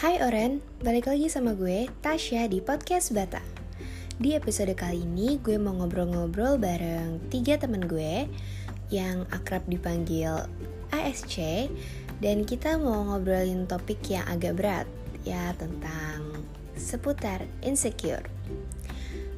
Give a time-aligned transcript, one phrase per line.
[0.00, 3.44] Hai Oren, balik lagi sama gue, Tasya di Podcast Bata.
[4.16, 8.24] Di episode kali ini gue mau ngobrol-ngobrol bareng tiga temen gue
[8.88, 10.48] yang akrab dipanggil
[10.88, 11.68] ASC
[12.24, 14.88] dan kita mau ngobrolin topik yang agak berat,
[15.28, 16.48] ya tentang
[16.80, 18.24] seputar insecure.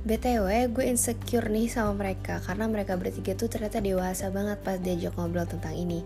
[0.03, 5.14] BTW gue insecure nih sama mereka karena mereka bertiga tuh ternyata dewasa banget pas diajak
[5.14, 6.02] ngobrol tentang ini.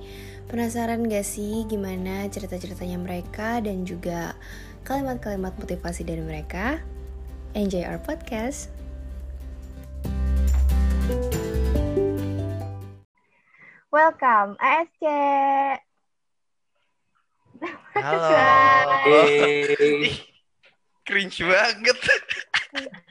[0.52, 4.36] Penasaran gak sih gimana cerita-ceritanya mereka dan juga
[4.84, 6.84] kalimat-kalimat motivasi dari mereka?
[7.56, 8.68] Enjoy our podcast.
[13.88, 15.02] Welcome ASC.
[17.96, 18.28] Halo.
[19.08, 20.20] Hey.
[21.08, 21.96] Cringe banget.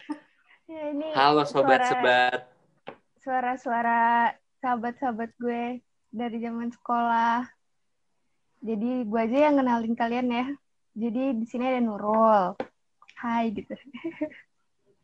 [0.85, 2.39] Ini Halo suara- sobat-sobat.
[3.17, 4.29] suara-suara
[4.61, 5.81] sahabat-sahabat gue
[6.13, 7.49] dari zaman sekolah.
[8.61, 10.45] Jadi gue aja yang kenalin kalian ya.
[10.93, 12.53] Jadi di sini ada Nurul.
[13.17, 13.73] Hai gitu.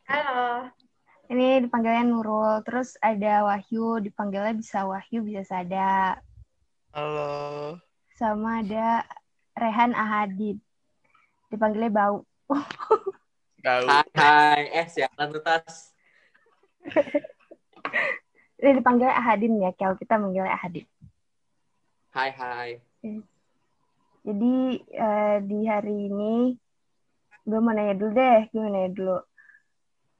[0.05, 0.69] Halo.
[1.33, 2.61] Ini dipanggilnya Nurul.
[2.61, 6.21] Terus ada Wahyu, dipanggilnya bisa Wahyu, bisa Sada.
[6.93, 7.81] Halo.
[8.13, 9.01] Sama ada
[9.57, 10.61] Rehan Ahadid.
[11.49, 12.21] Dipanggilnya Bau.
[13.61, 13.85] Tahu.
[13.85, 14.61] Hai, hai.
[14.73, 15.93] Eh, siapa tuh Tas?
[18.61, 20.85] Ini dipanggilnya Ahadin ya, kalau kita manggilnya Ahadin.
[22.13, 22.69] Hai, hai.
[24.21, 26.53] Jadi eh, di hari ini
[27.41, 29.17] gue mau nanya dulu deh, gue mau nanya dulu.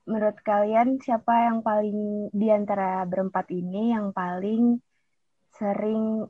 [0.10, 4.82] Menurut kalian siapa yang paling di antara berempat ini yang paling
[5.54, 6.26] sering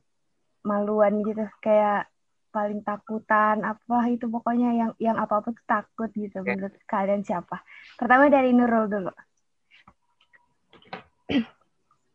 [0.67, 2.10] maluan gitu, kayak
[2.51, 6.43] paling takutan apa itu pokoknya yang yang apa apa tuh takut gitu.
[6.43, 6.51] Oke.
[6.53, 7.63] Menurut kalian siapa?
[7.95, 9.11] Pertama dari Nurul dulu.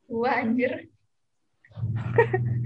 [0.07, 0.87] Gua anjir.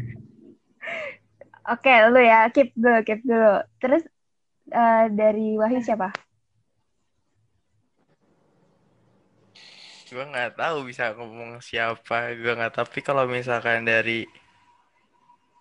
[1.70, 3.62] Oke, lu ya, keep dulu, keep dulu.
[3.78, 4.02] Terus
[4.74, 6.10] eh, dari Wahyu siapa?
[10.10, 12.34] Gue nggak tahu bisa ngomong siapa.
[12.34, 12.74] Gue nggak.
[12.74, 14.26] Tapi kalau misalkan dari,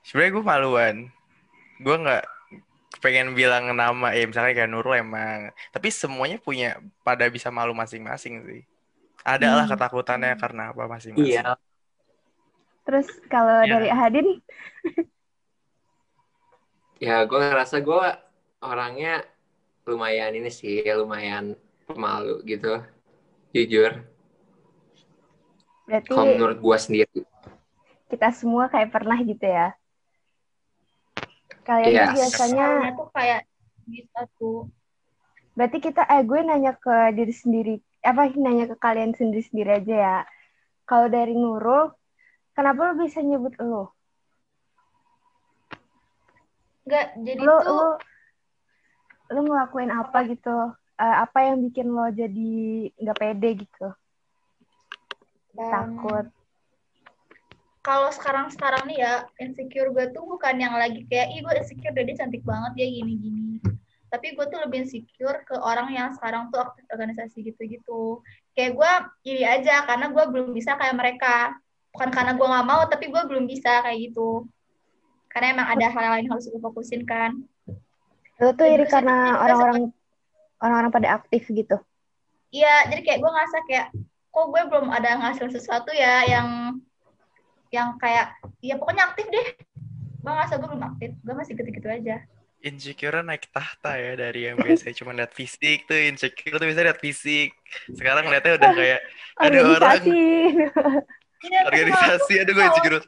[0.01, 0.95] sebenarnya gue maluan.
[1.79, 2.23] Gue nggak
[2.99, 5.49] pengen bilang nama ya misalnya kayak Nurul emang.
[5.71, 8.61] Tapi semuanya punya pada bisa malu masing-masing sih.
[9.23, 9.73] Ada lah Hmm.
[9.75, 11.39] ketakutannya karena apa masing-masing.
[11.39, 11.55] Iya.
[12.83, 13.71] Terus kalau Ya.
[13.77, 14.27] dari Ahadin?
[16.99, 18.03] Ya, gue ngerasa gue
[18.59, 19.23] orangnya
[19.87, 21.55] lumayan ini sih, lumayan
[21.87, 22.83] pemalu gitu.
[23.55, 24.03] Jujur.
[25.87, 27.19] Berarti Kalau menurut gue sendiri.
[28.09, 29.73] kita semua kayak pernah gitu ya.
[31.67, 32.15] Kalian tuh Yes.
[32.17, 33.41] biasanya, tuh kayak
[33.85, 34.69] bisa tuh.
[35.57, 40.17] berarti kita, eh gue nanya ke diri sendiri, apa nanya ke kalian sendiri-sendiri aja ya.
[40.87, 41.91] Kalau dari Nurul,
[42.55, 43.91] kenapa lu bisa nyebut lu?
[46.87, 47.89] Enggak, jadi Lu, tuh lu,
[49.29, 50.57] lu ngelakuin apa gitu?
[50.99, 52.51] Eh, apa yang bikin lo jadi
[52.99, 53.87] nggak pede gitu?
[55.57, 56.25] em, Takut.
[57.89, 62.05] Kalau sekarang-sekarang nih ya, insecure gue tuh bukan yang lagi kayak, ih gue insecure deh,
[62.05, 63.57] dia cantik banget dia gini-gini.
[64.13, 68.21] Tapi gue tuh lebih insecure ke orang yang sekarang tuh aktif organisasi gitu-gitu.
[68.53, 68.91] Kayak gue
[69.33, 71.57] iri aja karena gue belum bisa kayak mereka.
[71.89, 74.45] Bukan karena gue nggak mau, tapi gue belum bisa kayak gitu.
[75.33, 77.41] Karena emang ada hal lain yang harus gue fokusin kan.
[78.37, 79.89] Lu tuh Ya, iri karena orang-orang
[80.61, 81.81] orang-orang pada aktif gitu.
[82.53, 83.87] Iya, jadi kayak gue ngerasa kayak
[84.29, 86.77] kok gue belum ada ngasilin sesuatu ya yang
[87.69, 89.47] yang kayak ya pokoknya aktif deh.
[90.19, 92.17] Gue ngerasa gue belum aktif, gue masih gitu-gitu aja.
[92.59, 96.99] Insecure naik tahta ya dari yang biasanya cuma lihat fisik tuh insecure tuh bisa lihat
[96.99, 97.55] fisik.
[97.95, 98.99] Sekarang lihatnya udah kayak
[99.39, 100.11] ada orang Organisasi.
[101.39, 102.99] Iya, organisasi ada gue insecure.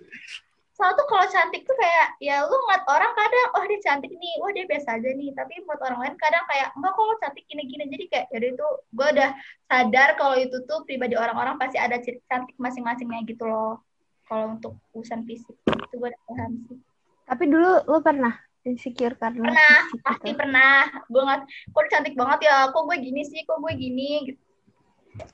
[0.72, 4.34] soalnya tuh kalau cantik tuh kayak ya lu ngeliat orang kadang oh dia cantik nih,
[4.42, 5.30] wah dia biasa aja nih.
[5.36, 7.86] Tapi buat orang lain kadang kayak enggak kok lo cantik gini-gini.
[7.92, 9.30] Jadi kayak jadi itu gue udah
[9.70, 13.84] sadar kalau itu tuh pribadi orang-orang pasti ada ciri cantik masing-masingnya gitu loh.
[14.32, 16.80] Kalau untuk urusan fisik itu gue udah paham sih.
[17.28, 18.32] Tapi dulu lu pernah
[18.64, 20.40] insecure karena Pernah, fisik pasti gitu.
[20.40, 20.76] pernah.
[21.12, 21.42] Gue nggak,
[21.76, 24.32] kok cantik banget ya, kok gue gini sih, kok gue gini.
[24.32, 24.42] Gitu.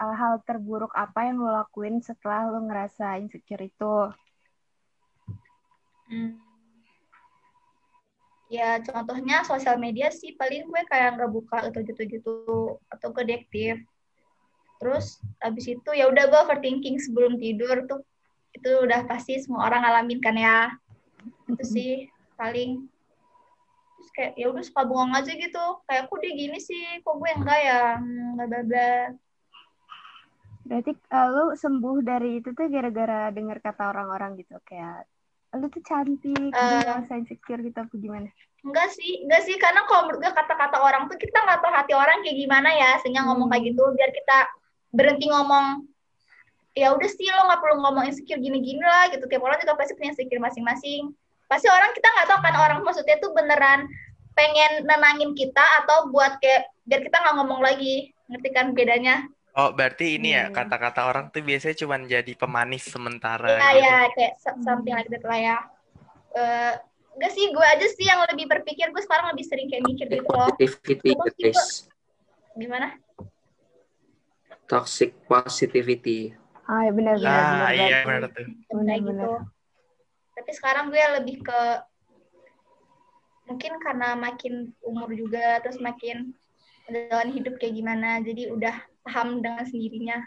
[0.01, 4.09] Hal-hal terburuk apa yang lo lakuin setelah lo ngerasa insecure itu?
[6.09, 6.41] Hmm.
[8.49, 12.33] Ya contohnya sosial media sih paling gue kayak nggak buka atau gitu-gitu
[12.89, 13.77] atau gue deaktif.
[14.81, 18.01] Terus abis itu ya udah gue overthinking sebelum tidur tuh
[18.53, 20.71] itu udah pasti semua orang ngalamin kan ya.
[21.49, 21.91] Itu sih
[22.37, 22.85] paling
[23.97, 25.65] terus kayak ya udah suka bengong aja gitu.
[25.89, 29.15] Kayak kok dia gini sih, kok gue enggak ya, Hmm, bla.
[30.67, 35.07] Berarti eh, lu sembuh dari itu tuh gara-gara dengar kata orang-orang gitu kayak
[35.55, 36.53] lu tuh cantik, Eh.
[36.53, 38.29] jadi nggak usah insecure gitu apa gimana?
[38.67, 41.93] Enggak sih, enggak sih, karena kalau menurut gue kata-kata orang tuh kita nggak tahu hati
[41.95, 44.37] orang kayak gimana ya, sehingga ngomong kayak gitu, biar kita
[44.91, 45.87] berhenti ngomong,
[46.77, 49.97] ya udah sih lo nggak perlu ngomong insecure gini-gini lah gitu, tiap orang juga pasti
[49.97, 51.09] punya insecure masing-masing.
[51.49, 53.89] Pasti orang kita nggak tahu kan orang maksudnya tuh beneran
[54.37, 59.25] pengen nenangin kita atau buat kayak biar kita nggak ngomong lagi, ngerti kan bedanya?
[59.57, 60.53] Oh, berarti ini ya Hmm.
[60.53, 63.81] kata-kata orang tuh biasanya cuma jadi pemanis sementara Iya gitu.
[63.81, 65.57] ya, kayak so- something like that lah ya.
[66.37, 66.73] Eh,
[67.17, 70.29] enggak sih, gue aja sih yang lebih berpikir, gue sekarang lebih sering kayak mikir gitu
[70.29, 70.53] loh.
[70.53, 71.89] Positivity, Terus guys.
[72.53, 73.01] Gimana?
[74.69, 76.37] Toxic positivity.
[76.67, 77.71] Ah, ya benar benar Ah, benar.
[77.73, 78.47] iya benar tuh.
[78.67, 79.07] Bener-bener.
[79.07, 79.31] gitu.
[80.35, 81.61] Tapi sekarang gue lebih ke
[83.47, 86.35] mungkin karena makin umur juga terus makin
[86.83, 88.75] menjalani hidup kayak gimana jadi udah
[89.07, 90.19] paham dengan sendirinya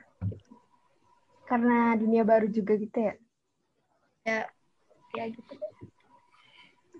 [1.44, 3.14] Karena dunia baru juga gitu ya.
[5.12, 5.52] ya gitu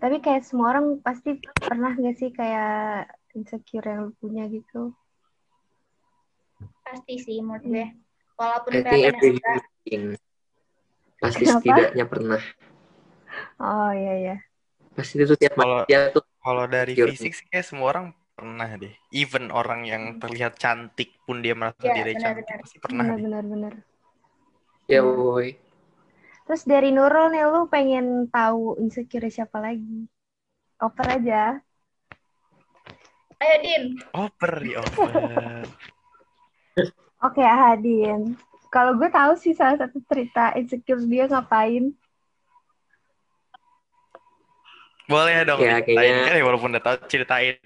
[0.01, 4.93] Tapi kayak semua orang pasti pernah nggak sih kayak insecure yang lu punya gitu?
[6.85, 7.87] pasti sih menurut gue
[8.41, 10.07] walaupun I think every human being
[11.21, 11.61] pasti Kenapa?
[11.61, 12.41] setidaknya pernah.
[13.61, 14.37] Oh iya iya.
[14.97, 17.13] Pasti itu tiap Kalau- manusia tuh Kalau dari Insecure.
[17.13, 18.97] fisik sih kayak semua orang pernah deh.
[19.13, 22.59] Even orang yang terlihat cantik pun dia merasa Iya, diri benar, cantik benar.
[22.65, 23.25] pasti pernah Benar deh.
[23.29, 23.75] benar benar.
[24.89, 25.61] ya woi.
[26.49, 30.09] Terus dari Nurul nih lu pengen tahu insecure siapa lagi?
[30.81, 31.61] Oper aja.
[33.37, 33.85] ayo Din
[34.17, 35.13] Oper di oper.
[37.21, 38.35] Oke, Ahadin.
[38.71, 41.93] Kalau gue tahu sih salah satu cerita insecure dia ngapain.
[45.11, 47.59] Boleh dong Ya, ceritain kayaknya- kan ya walaupun udah tahu ceritain.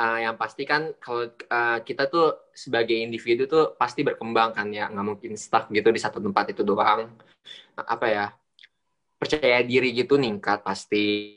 [0.00, 4.88] Ah, yang pasti kan kalau ah, kita tuh sebagai individu tuh pasti berkembang kan ya
[4.88, 7.12] nggak mungkin stuck gitu di satu tempat itu doang
[7.76, 8.26] Ah, apa ya
[9.20, 11.36] percaya diri gitu ningkat pasti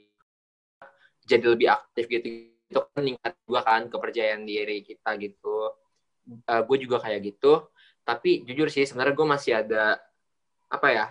[1.27, 2.23] jadi lebih aktif gitu
[2.71, 5.75] itu kan meningkat juga kan kepercayaan diri kita gitu
[6.47, 7.67] gue juga kayak gitu.
[8.03, 9.99] Tapi jujur sih sebenarnya gue masih ada
[10.67, 11.05] apa ya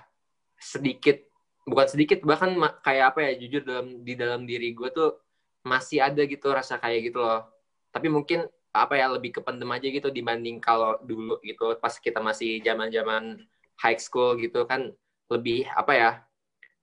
[0.59, 1.23] sedikit
[1.62, 5.14] bukan sedikit bahkan kayak apa ya jujur dalam di dalam diri gue tuh
[5.62, 7.49] masih ada gitu rasa kayak gitu loh.
[7.94, 12.65] Tapi mungkin apa ya lebih kependem aja gitu dibanding kalau dulu gitu pas kita masih
[12.65, 13.44] zaman zaman
[13.85, 14.88] high school gitu kan
[15.29, 16.11] lebih apa ya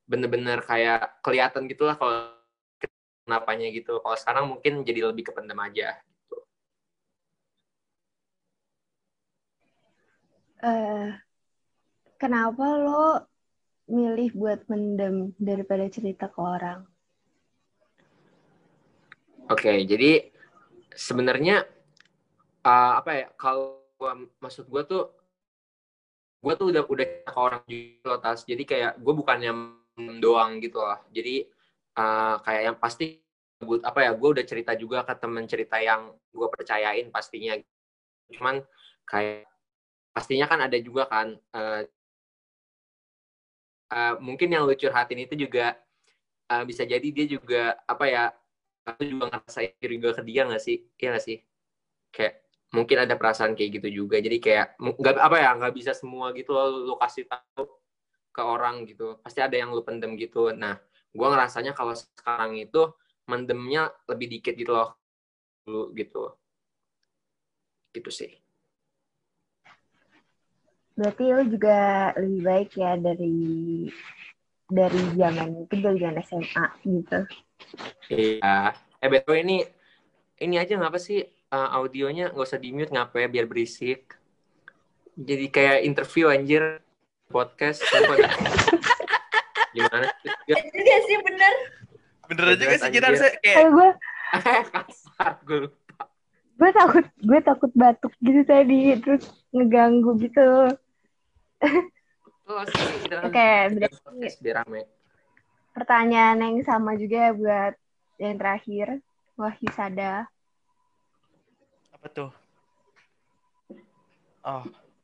[0.05, 2.33] bener-bener kayak kelihatan gitulah kalau
[3.25, 4.01] kenapanya gitu.
[4.01, 5.97] Kalau sekarang mungkin jadi lebih kependem aja
[10.59, 11.09] eh
[12.19, 13.25] kenapa lo
[13.89, 16.85] milih buat mendem daripada cerita ke orang?
[19.50, 20.29] Oke, jadi
[20.94, 21.65] sebenarnya
[22.61, 23.27] uh, apa ya?
[23.33, 23.81] Kalau
[24.38, 25.09] maksud gue tuh,
[26.39, 28.45] gue tuh udah udah ke orang juga tas.
[28.45, 29.51] Jadi kayak gue bukannya
[30.21, 31.01] doang gitu loh.
[31.09, 31.50] Jadi
[31.97, 33.25] uh, kayak yang pasti
[33.57, 34.13] gua- apa ya?
[34.13, 37.57] Gue udah cerita juga ke temen cerita yang gue percayain pastinya.
[38.29, 38.61] Cuman
[39.09, 39.48] kayak
[40.19, 41.31] pastinya kan ada juga kan.
[41.56, 41.88] uh,
[43.95, 45.80] uh, mungkin yang lu curhatin itu juga
[46.51, 48.25] uh, bisa jadi dia juga apa ya?
[48.83, 50.83] aku juga ngerasain gue ke dia gak sih?
[51.00, 51.38] Iya gak sih?
[52.12, 52.33] Kayak
[52.74, 54.18] mungkin ada perasaan kayak gitu juga.
[54.18, 57.69] Jadi kayak nggak apa ya nggak bisa semua gitu loh lu kasih tahu
[58.33, 59.21] ke orang gitu.
[59.21, 60.50] Pasti ada yang lu pendem gitu.
[60.54, 60.78] Nah,
[61.14, 62.90] gue ngerasanya kalau sekarang itu
[63.30, 64.97] mendemnya lebih dikit gitu loh
[65.66, 66.33] dulu gitu.
[67.94, 68.48] Gitu sih.
[70.99, 73.39] Berarti lo juga lebih baik ya dari
[74.68, 77.19] dari zaman mungkin dari zaman SMA gitu.
[78.11, 78.75] Iya.
[78.99, 79.63] Eh betul ini
[80.44, 81.23] ini aja ngapa sih
[81.56, 84.19] uh, audionya nggak usah di mute ngapa ya biar berisik.
[85.15, 86.83] Jadi kayak interview anjir
[87.31, 87.79] podcast.
[89.75, 90.11] Gimana?
[90.47, 91.53] Juga sih bener
[92.29, 93.89] Bener jelas, sih harusnya kayak Kayak gue
[94.75, 96.03] kasar gue lupa.
[96.59, 99.23] gue takut gue takut batuk gitu tadi terus
[99.56, 100.75] ngeganggu gitu.
[102.49, 103.47] Oke,
[103.78, 104.81] berarti podcast biar rame.
[105.69, 107.73] pertanyaan yang sama juga buat
[108.18, 108.99] yang terakhir
[109.37, 110.25] Wahyu Sada.
[111.94, 112.31] apa tuh?
[114.44, 114.63] Oh,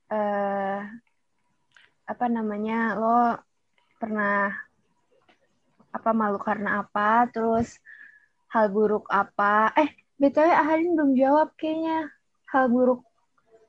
[0.10, 0.80] eh
[2.08, 3.38] apa namanya lo
[4.02, 4.50] pernah
[5.94, 7.78] apa malu karena apa terus
[8.50, 12.10] hal buruk apa eh btw Ahadin belum jawab kayaknya
[12.50, 13.05] hal buruk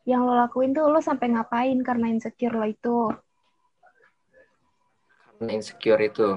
[0.07, 2.97] yang lo lakuin tuh lo sampai ngapain karena insecure lo itu
[5.37, 6.29] Karena insecure itu.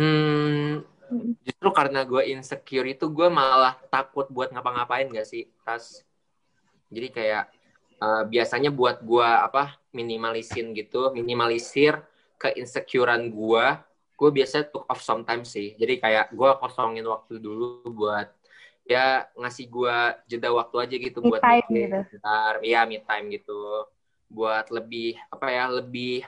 [0.00, 0.80] Hmm,
[1.12, 1.36] Mm.
[1.44, 6.02] justru karena gue insecure itu gue malah takut buat ngapa-ngapain gak sih, Tas?
[6.88, 7.44] Jadi kayak
[8.00, 12.00] eh, biasanya buat gue apa minimalisin gitu, minimalisir
[12.40, 13.64] ke insecurean gue
[14.16, 18.32] gue biasanya took off sometimes sih jadi kayak gue kosongin waktu dulu buat
[18.86, 19.96] ya ngasih gue
[20.30, 21.98] jeda waktu aja gitu Me buat time gitu.
[22.16, 23.90] bentar iya me time gitu
[24.30, 26.22] buat lebih apa ya lebih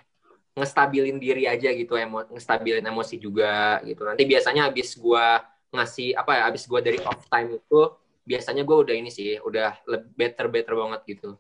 [0.59, 5.27] ngestabilin diri aja gitu emo ngestabilin emosi juga gitu nanti biasanya habis gue
[5.71, 7.81] ngasih apa ya habis gue dari off time itu
[8.27, 9.79] biasanya gue udah ini sih udah
[10.19, 11.39] better better banget gitu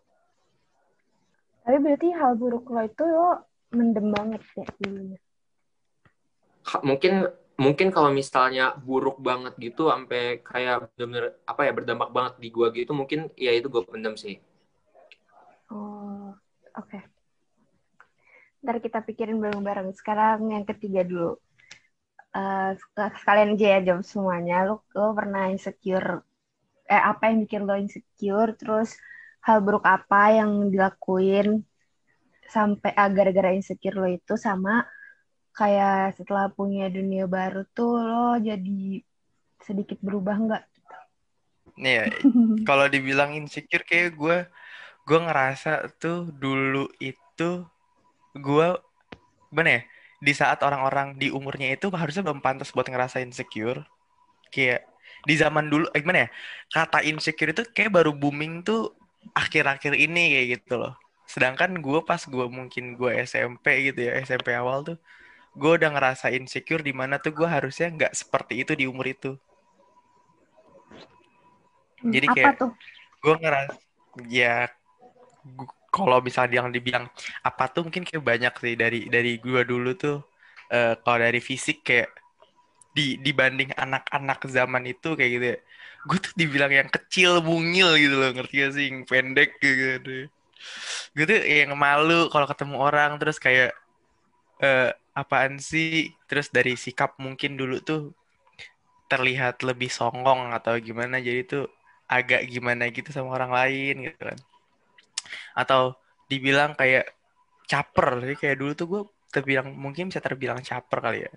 [1.69, 3.45] Tapi berarti hal buruk lo itu lo
[3.77, 5.21] mendem banget ya dulunya.
[6.81, 7.29] Mungkin
[7.65, 12.67] mungkin kalau misalnya buruk banget gitu sampai kayak bener-bener apa ya berdampak banget di gua
[12.79, 14.35] gitu mungkin ya itu gue pendam sih
[15.71, 16.35] Oh,
[16.77, 16.99] oke.
[18.63, 19.89] Ntar kita pikirin bareng-bareng.
[19.99, 21.31] Sekarang yang ketiga dulu.
[22.41, 24.55] Eh, sek- sekalian aja ya jawab semuanya.
[24.69, 26.11] Lo, lo pernah insecure?
[26.95, 28.51] Eh, apa yang bikin lo insecure?
[28.61, 28.89] Terus
[29.47, 31.49] hal buruk apa yang dilakuin
[32.55, 34.75] sampai ah, gara-gara insecure lo itu sama
[35.59, 39.03] kayak setelah punya dunia baru tuh lo jadi
[39.59, 40.65] sedikit berubah nggak?
[41.83, 42.07] Nih ya,
[42.69, 44.47] kalau dibilang insecure kayak gue
[45.09, 47.51] gue ngerasa tuh dulu itu
[48.39, 48.69] gue
[49.51, 49.83] gimana ya
[50.19, 53.83] di saat orang-orang di umurnya itu harusnya belum pantas buat ngerasa insecure
[54.53, 54.85] kayak
[55.25, 56.31] di zaman dulu eh, gimana ya
[56.71, 58.93] kata insecure itu kayak baru booming tuh
[59.33, 64.53] akhir-akhir ini kayak gitu loh sedangkan gue pas gue mungkin gue SMP gitu ya SMP
[64.53, 64.99] awal tuh
[65.55, 69.37] gue udah ngerasa insecure di mana tuh gue harusnya nggak seperti itu di umur itu.
[71.99, 72.59] Hmm, Jadi kayak-
[73.19, 73.75] gue ngerasa
[74.31, 74.71] ya
[75.91, 77.11] kalau misalnya yang dibilang
[77.43, 80.23] apa tuh mungkin kayak banyak sih dari dari gue dulu tuh
[80.71, 82.13] eh, kalau dari fisik kayak
[82.95, 85.59] di dibanding anak-anak zaman itu kayak gitu ya
[86.09, 88.85] gue tuh dibilang yang kecil mungil gitu loh ngerti gak sih?
[88.89, 90.31] Yang pendek gitu.
[91.13, 93.75] Gue tuh yang malu kalau ketemu orang terus kayak
[94.63, 94.91] eh,
[95.21, 95.89] apaan sih?
[96.29, 98.01] Terus dari sikap mungkin dulu tuh
[99.13, 101.65] terlihat lebih songong atau gimana jadi tuh
[102.17, 104.39] agak gimana gitu sama orang lain gitu kan.
[105.57, 105.97] Atau
[106.29, 107.13] dibilang kayak
[107.71, 109.03] caper jadi kayak dulu tuh gue
[109.35, 111.33] terbilang mungkin bisa terbilang caper kali ya.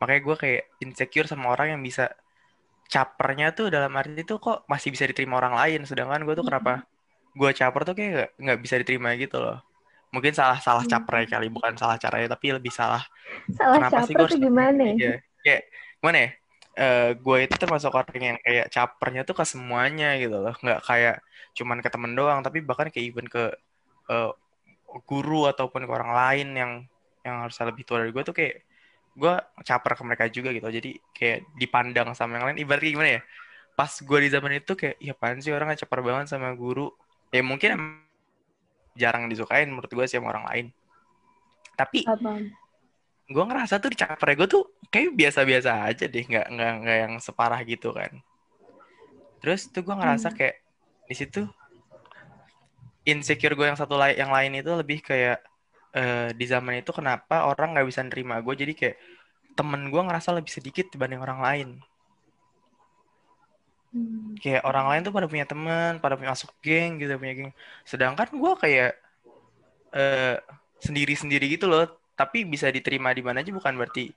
[0.00, 2.10] Makanya gue kayak insecure sama orang yang bisa
[2.90, 6.84] capernya tuh dalam arti tuh kok masih bisa diterima orang lain sedangkan gue tuh kenapa
[7.34, 9.58] gue caper tuh kayak nggak- nggak bisa diterima gitu loh
[10.14, 13.02] mungkin salah salah capernya kali bukan salah caranya tapi lebih salah
[13.58, 14.94] Salah kenapa sih gue harus gimana ya?
[14.94, 15.62] Iya, kayak
[15.98, 16.30] gimana ya?
[16.74, 21.16] Eh, gue itu termasuk orang yang kayak capernya tuh ke semuanya gitu loh, nggak kayak
[21.54, 23.50] cuman ke temen doang, tapi bahkan kayak even ke
[24.10, 24.30] eh,
[25.06, 26.72] guru ataupun ke orang lain yang
[27.26, 28.62] yang harusnya lebih tua dari gue tuh kayak
[29.14, 32.58] gue caper ke mereka juga gitu, jadi kayak dipandang sama yang lain.
[32.62, 33.22] Ibaratnya gimana ya?
[33.74, 36.90] Pas gue di zaman itu kayak, ya apaan sih orang caper banget sama guru?
[37.30, 38.02] Ya mungkin
[38.94, 40.66] jarang disukain menurut gue sih sama orang lain.
[41.74, 42.06] Tapi
[43.24, 47.14] gue ngerasa tuh di caper gue tuh kayak biasa-biasa aja deh nggak nggak nggak yang
[47.16, 48.20] separah gitu kan
[49.40, 50.36] terus tuh gue ngerasa Hmm.
[50.36, 50.56] kayak
[51.08, 51.40] di situ
[53.08, 55.40] insecure gue yang satu lain yang lain itu lebih kayak
[55.96, 58.96] eh, di zaman itu kenapa orang nggak bisa nerima gue jadi kayak
[59.56, 61.68] temen gue ngerasa lebih sedikit dibanding orang lain
[63.94, 64.34] Hmm.
[64.42, 67.50] kayak orang lain tuh pada punya teman pada punya masuk geng gitu punya geng.
[67.86, 68.90] Sedangkan gue kayak
[69.94, 70.36] eh
[70.82, 71.86] sendiri-sendiri gitu loh.
[72.18, 74.10] Tapi bisa diterima di mana aja bukan berarti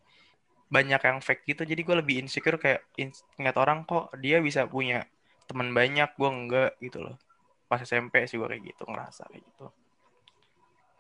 [0.74, 1.62] banyak yang fake gitu.
[1.62, 5.05] Jadi gue lebih insecure kayak ins- ngeliat orang kok dia bisa punya
[5.46, 7.15] teman banyak gue enggak gitu loh.
[7.69, 9.65] Pas SMP sih gue kayak gitu ngerasa kayak gitu.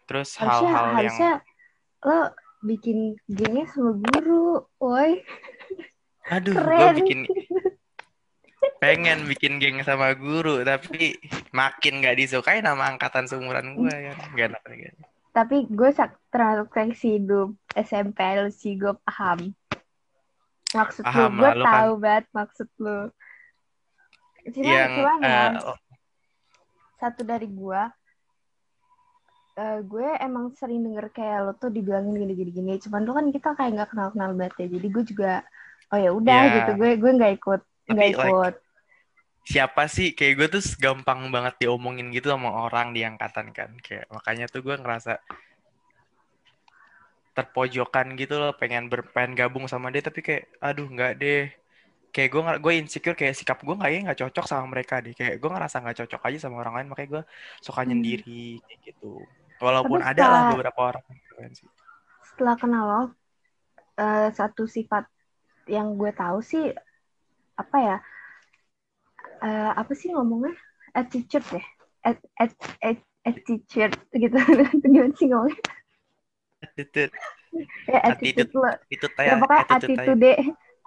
[0.07, 1.33] Terus hal-hal yang harusnya
[2.05, 2.31] lo
[2.63, 5.21] bikin gengnya sama guru, woi.
[6.27, 7.19] aduh gue bikin
[8.77, 11.17] pengen bikin geng sama guru tapi
[11.49, 15.01] makin gak disukai nama angkatan seumuran gue kan gak enak gitu.
[15.33, 19.53] Tapi gue sak- termasuk seksi hidup SMP lu sih gue paham.
[20.73, 22.99] Maksud Paham lu, gue lah, lu kan- tahu banget maksud lu.
[24.47, 25.77] Cuma, yang cuman ya, eh,
[26.97, 27.81] satu dari gue,
[29.57, 32.73] eh, gue emang sering denger kayak lo tuh dibilangin gini-gini gini.
[32.77, 34.67] Cuman lu kan kita kayak nggak kenal-kenal banget ya.
[34.73, 35.31] Jadi gue juga,
[35.93, 36.53] oh ya udah Ya.
[36.61, 36.71] gitu.
[36.77, 38.53] Gue gue nggak ikut, nggak like, ikut.
[39.51, 40.07] Siapa sih?
[40.17, 43.71] Kayak gue tuh gampang banget diomongin gitu sama orang di angkatan kan.
[43.85, 45.11] Kayak makanya tuh gue ngerasa
[47.37, 51.43] terpojokan gitu loh pengen ber pengen gabung sama dia tapi kayak aduh nggak deh.
[52.13, 55.13] Kayak gue gue insecure kayak sikap gue kayaknya nggak cocok sama mereka deh.
[55.15, 57.23] Kayak gue ngerasa nggak cocok aja sama orang lain makanya gue
[57.63, 57.89] suka Hmm.
[57.93, 59.11] nyendiri kayak gitu.
[59.63, 61.03] Walaupun ada lah beberapa orang
[62.27, 63.01] setelah kenal lo
[63.97, 65.09] eh, satu sifat
[65.65, 66.69] yang gue tahu sih
[67.57, 67.97] apa ya
[69.41, 70.55] eh, apa sih ngomongnya?
[70.93, 71.65] Attitude deh.
[72.05, 74.37] At, at, at, attitude gitu.
[74.81, 75.61] Gimana sih ngomongnya?
[76.63, 77.13] Attitude.
[77.89, 78.71] ya attitude lo.
[78.87, 80.31] Itu ya pokoknya attitude attitude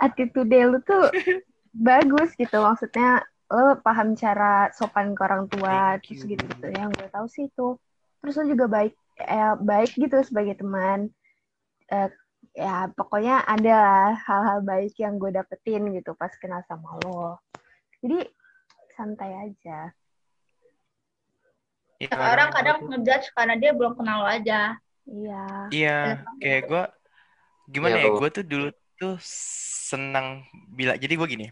[0.00, 1.10] attitude lu tuh
[1.88, 2.56] bagus gitu.
[2.62, 7.26] Maksudnya lo paham cara sopan ke orang tua Thank terus gitu gitu yang gue tahu
[7.26, 7.76] sih itu.
[8.22, 11.10] Terus lo juga baik eh, baik gitu sebagai teman.
[11.90, 12.08] Eh,
[12.54, 17.38] ya pokoknya ada hal-hal baik yang gue dapetin gitu pas kenal sama lo.
[18.00, 18.26] Jadi
[19.00, 19.72] santai aja
[22.00, 24.54] Iya, orang kadang tuh- ngejudge karena dia belum kenal lo aja.
[25.10, 25.36] iya
[25.74, 25.90] Iya,
[26.42, 26.82] kayak gue
[27.74, 28.10] gimana Iya, ya?
[28.12, 28.18] Bo.
[28.20, 28.66] Gue tuh dulu
[29.00, 29.14] tuh
[29.90, 30.26] senang
[30.78, 31.46] bila jadi gue gini,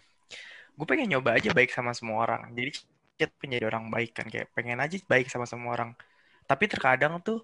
[0.78, 2.42] gue pengen nyoba aja baik sama semua orang.
[2.58, 2.70] Jadi
[3.18, 5.90] chat penjadi orang baik kan kayak pengen aja baik sama semua orang.
[6.50, 7.38] Tapi terkadang tuh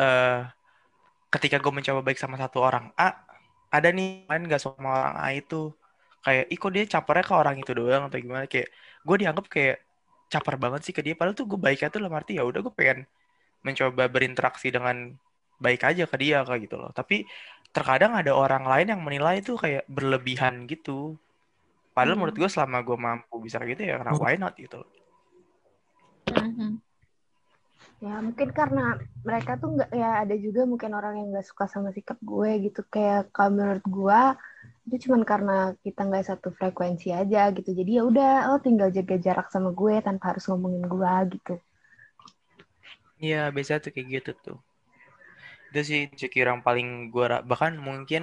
[0.00, 0.40] eh
[1.34, 3.14] ketika gue mencoba baik sama satu orang A,
[3.70, 5.70] ada nih lain gak sama orang A itu
[6.20, 8.44] kayak, ih kok dia capernya ke orang itu doang atau gimana?
[8.48, 8.68] Kayak
[9.04, 9.76] gue dianggap kayak
[10.30, 11.14] caper banget sih ke dia.
[11.18, 13.08] Padahal tuh gue baiknya tuh dalam arti ya udah gue pengen
[13.60, 15.12] mencoba berinteraksi dengan
[15.60, 16.90] baik aja ke dia kayak gitu loh.
[16.94, 17.28] Tapi
[17.70, 21.18] terkadang ada orang lain yang menilai itu kayak berlebihan gitu.
[21.92, 22.24] Padahal Hmm.
[22.24, 24.90] menurut gue selama gue mampu bisa gitu ya karena why not gitu loh.
[26.30, 26.80] Mhm.
[28.00, 31.92] Ya mungkin karena mereka tuh nggak ya ada juga mungkin orang yang nggak suka sama
[31.92, 34.20] sikap gue gitu kayak kalau menurut gue
[34.86, 35.52] itu cuman karena
[35.84, 39.94] kita nggak satu frekuensi aja gitu jadi ya udah lo tinggal jaga jarak sama gue
[40.06, 41.52] tanpa harus ngomongin gue gitu
[43.26, 44.56] Iya, biasa tuh kayak gitu tuh.
[45.70, 48.22] Itu sih insecure paling gue bahkan mungkin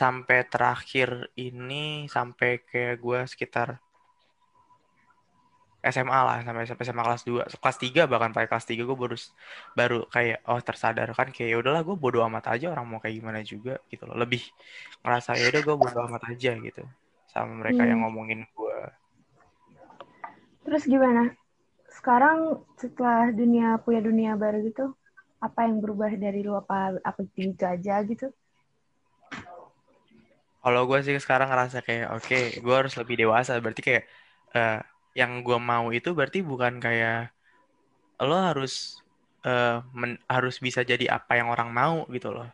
[0.00, 1.08] sampai terakhir
[1.48, 3.68] ini sampai kayak gue sekitar
[5.94, 9.16] SMA lah sampai sampai SMA kelas 2 kelas 3 bahkan pakai kelas 3 gue baru
[9.78, 13.40] baru kayak oh tersadarkan kayak ya udahlah gue bodo amat aja orang mau kayak gimana
[13.52, 14.16] juga gitu loh.
[14.22, 14.42] Lebih
[15.04, 16.82] ngerasa ya udah gue bodo amat aja gitu
[17.32, 18.06] sama mereka yang Hmm.
[18.06, 18.76] ngomongin gue
[20.64, 21.22] terus gimana?
[21.96, 22.38] Sekarang
[22.80, 24.84] setelah dunia punya dunia baru gitu
[25.46, 26.52] apa yang berubah dari lu?
[26.62, 28.26] Apa apa gitu aja gitu?
[30.62, 33.50] Kalau gue sih sekarang ngerasa kayak oke, gue harus lebih dewasa.
[33.62, 34.04] Berarti kayak
[34.56, 34.78] eh,
[35.20, 37.16] yang gue mau itu berarti bukan kayak
[38.28, 38.72] lo harus
[39.46, 42.48] eh, men- harus bisa jadi apa yang orang mau gitu loh.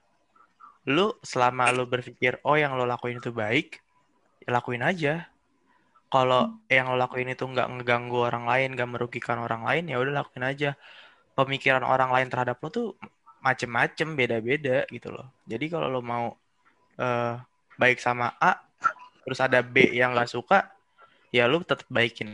[0.94, 3.66] Lu selama lu berpikir oh yang lo lakuin itu baik,
[4.44, 5.14] ya lakuin aja.
[6.12, 10.14] Kalau yang lo lakuin itu nggak ngeganggu orang lain, nggak merugikan orang lain, ya udah
[10.20, 10.70] lakuin aja.
[11.38, 12.86] Pemikiran orang lain terhadap lo tuh
[13.46, 15.26] macem-macem, beda-beda gitu loh.
[15.48, 16.26] Jadi kalau lo mau
[17.00, 17.34] eh,
[17.80, 18.52] baik sama A,
[19.24, 20.58] terus ada B yang nggak suka,
[21.34, 22.28] ya lu tetap baikin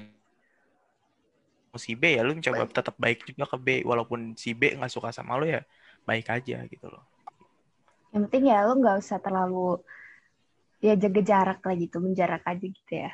[1.85, 5.11] si B ya lu coba tetap baik juga ke B walaupun si B nggak suka
[5.19, 5.61] sama lu ya
[6.09, 7.03] baik aja gitu loh.
[8.13, 9.57] yang penting ya lo nggak usah terlalu
[10.87, 13.11] ya jaga jarak lah gitu menjarak aja gitu ya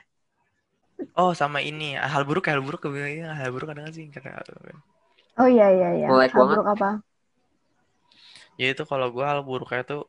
[1.21, 4.31] Oh sama ini hal buruk hal buruk kebanyakan hal buruk ada nggak sih kata
[5.41, 6.49] oh iya iya iya Hal banget.
[6.49, 6.87] buruk apa
[8.61, 10.01] ya itu kalau gue hal buruknya tuh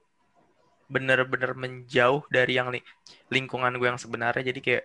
[0.85, 2.85] bener-bener menjauh dari yang li-
[3.33, 4.83] lingkungan gue yang sebenarnya jadi kayak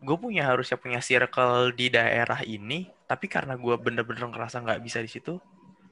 [0.00, 5.04] gue punya harusnya punya circle di daerah ini tapi karena gue bener-bener ngerasa nggak bisa
[5.04, 5.36] di situ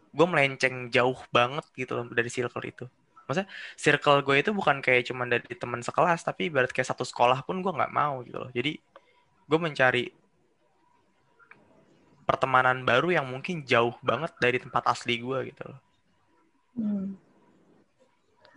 [0.09, 2.85] gue melenceng jauh banget gitu loh dari circle itu.
[3.29, 7.45] Maksudnya circle gue itu bukan kayak cuman dari teman sekelas tapi ibarat kayak satu sekolah
[7.45, 8.51] pun gue nggak mau gitu loh.
[8.51, 8.81] Jadi
[9.49, 10.05] gue mencari
[12.29, 15.81] pertemanan baru yang mungkin jauh banget dari tempat asli gue gitu loh.
[16.79, 17.19] Hmm.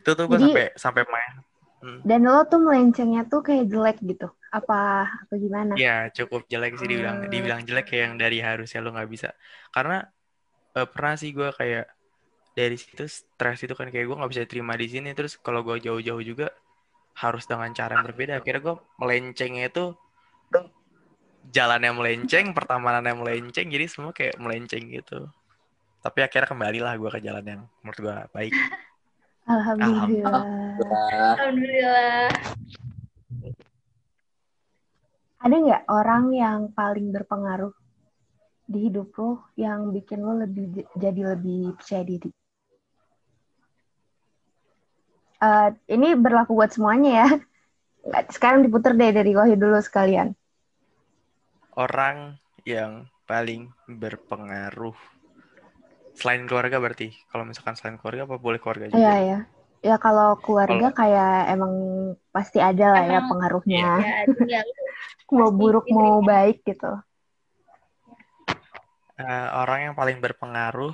[0.02, 1.34] itu tuh gue sampai sampai main.
[1.82, 2.00] Hmm.
[2.06, 5.74] dan lo tuh melencengnya tuh kayak jelek gitu apa apa gimana?
[5.80, 7.32] Iya cukup jelek sih dibilang Hmm.
[7.32, 9.30] dibilang jelek kayak yang dari harusnya lo nggak bisa.
[9.72, 10.04] Karena
[10.76, 11.88] eh, pernah sih gue kayak
[12.52, 15.16] dari situ stres itu kan kayak gue nggak bisa terima di sini.
[15.16, 16.52] Terus kalau gue jauh-jauh juga
[17.16, 18.44] harus dengan cara yang berbeda.
[18.44, 19.96] Akhirnya gue melencengnya itu
[21.52, 25.32] jalannya melenceng pertemanannya melenceng jadi semua kayak melenceng gitu.
[26.02, 28.54] Tapi akhirnya kembalilah gue ke jalan yang menurut gue baik.
[29.52, 30.44] Alhamdulillah.
[31.10, 32.30] Alhamdulillah.
[35.42, 37.74] Ada nggak orang yang paling berpengaruh
[38.72, 42.30] di hidup lo yang bikin lo lebih jadi lebih percaya diri?
[45.42, 47.30] Eh, ini berlaku buat semuanya ya.
[48.36, 50.38] Sekarang diputar deh dari Wahyu dulu sekalian.
[51.74, 54.94] Orang yang paling berpengaruh
[56.14, 57.10] selain keluarga berarti.
[57.34, 59.02] Kalau misalkan selain keluarga apa boleh keluarga juga?
[59.02, 59.40] Iya ya.
[59.82, 61.74] Ya kalau keluarga kayak emang
[62.30, 63.86] pasti ada lah ya pengaruhnya.
[63.98, 64.62] Ya, ya,
[65.34, 66.28] Mau buruk mau diterima.
[66.28, 66.92] baik gitu.
[69.18, 70.94] Eh, orang yang paling berpengaruh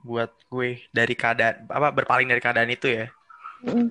[0.00, 3.06] buat gue dari keadaan apa berpaling dari keadaan itu ya
[3.56, 3.88] Mm.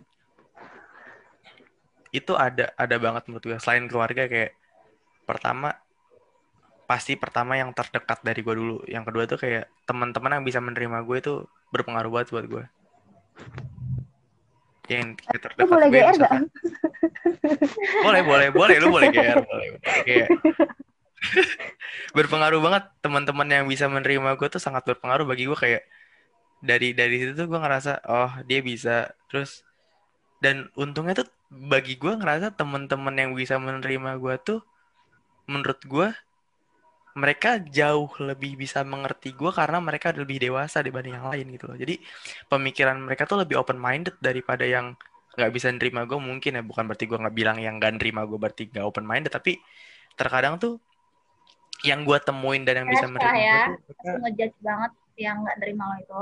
[2.13, 4.53] itu ada ada banget menurut gue selain keluarga kayak
[5.25, 5.73] pertama
[6.85, 11.01] pasti pertama yang terdekat dari gue dulu yang kedua tuh kayak teman-teman yang bisa menerima
[11.01, 11.33] gue itu
[11.73, 12.63] berpengaruh banget buat gue
[14.89, 16.33] yang Lu terdekat boleh gue GR gak?
[18.05, 19.81] boleh boleh boleh lu boleh GR boleh boleh.
[20.05, 20.29] kayak
[22.17, 25.83] berpengaruh banget teman-teman yang bisa menerima gue tuh sangat berpengaruh bagi gue kayak
[26.61, 29.65] dari dari situ tuh gue ngerasa oh dia bisa terus
[30.41, 34.59] dan untungnya tuh bagi gue ngerasa teman-teman yang bisa menerima gue tuh
[35.49, 36.09] menurut gue
[37.15, 41.77] mereka jauh lebih bisa mengerti gue karena mereka lebih dewasa dibanding yang lain gitu loh
[41.79, 41.95] jadi
[42.51, 44.99] pemikiran mereka tuh lebih open minded daripada yang
[45.35, 48.39] nggak bisa nerima gue mungkin ya bukan berarti gue nggak bilang yang nggak nerima gue
[48.39, 49.59] berarti nggak open minded tapi
[50.15, 50.79] terkadang tuh
[51.83, 53.51] yang gue temuin dan yang bisa menerima ya.
[53.51, 56.21] gue tuh mereka ngejudge banget yang nggak nerima lo itu.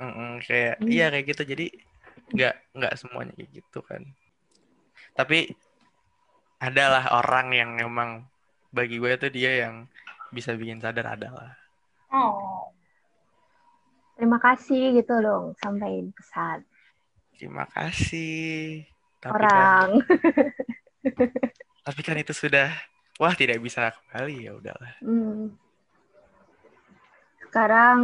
[0.00, 0.90] Mm-mm, kayak Hmm.
[0.90, 1.66] iya kayak gitu jadi
[2.30, 4.02] nggak nggak semuanya kayak gitu kan
[5.18, 5.50] tapi
[6.62, 8.29] adalah orang yang emang
[8.70, 9.86] bagi gue tuh dia yang
[10.30, 11.54] bisa bikin sadar adalah
[12.10, 12.66] Oh.
[14.18, 16.66] Terima kasih gitu dong, sampaikan pesan
[17.40, 18.84] terima kasih
[19.16, 19.88] tapi kan orang.
[21.88, 22.68] tapi kan itu sudah
[23.16, 25.56] wah tidak bisa kembali ya udahlah Hmm.
[27.48, 27.98] Sekarang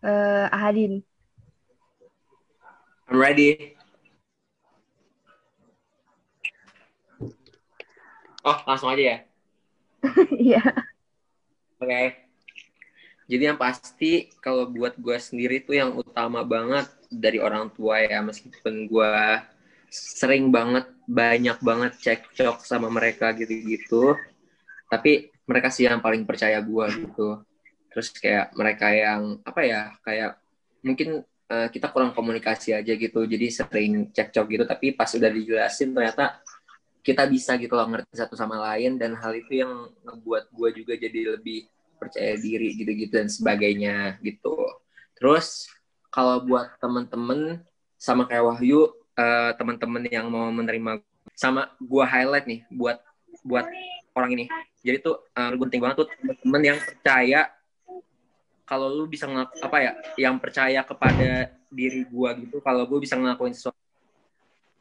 [0.00, 1.02] eh, Ahadin.
[3.10, 3.76] I'm ready.
[8.40, 9.18] Oh, langsung aja ya.
[10.38, 10.62] Iya.
[11.78, 12.02] Oke.
[13.30, 18.20] Jadi yang pasti kalau buat gue sendiri tuh yang utama banget dari orang tua ya
[18.20, 19.12] meskipun gue
[19.92, 24.16] sering banget banyak banget cekcok sama mereka gitu-gitu
[24.88, 27.44] tapi mereka sih yang paling percaya gue gitu
[27.92, 30.40] terus kayak mereka yang apa ya kayak
[30.80, 31.20] mungkin
[31.52, 36.40] eh, kita kurang komunikasi aja gitu jadi sering cekcok gitu tapi pas udah dijelasin ternyata
[37.02, 40.94] kita bisa gitu loh ngerti satu sama lain dan hal itu yang ngebuat gue juga
[40.94, 41.66] jadi lebih
[41.98, 44.54] percaya diri gitu-gitu dan sebagainya gitu.
[45.18, 45.66] Terus
[46.14, 47.62] kalau buat temen-temen
[47.98, 51.02] sama kayak Wahyu, eh, temen-temen yang mau menerima
[51.34, 52.98] sama gue highlight nih buat
[53.42, 53.66] buat
[54.14, 54.44] orang ini.
[54.82, 57.50] Jadi tuh eh, penting banget tuh temen-temen yang percaya
[58.62, 63.18] kalau lu bisa ngelak apa ya, yang percaya kepada diri gue gitu, kalau gue bisa
[63.18, 63.81] ngelakuin sesuatu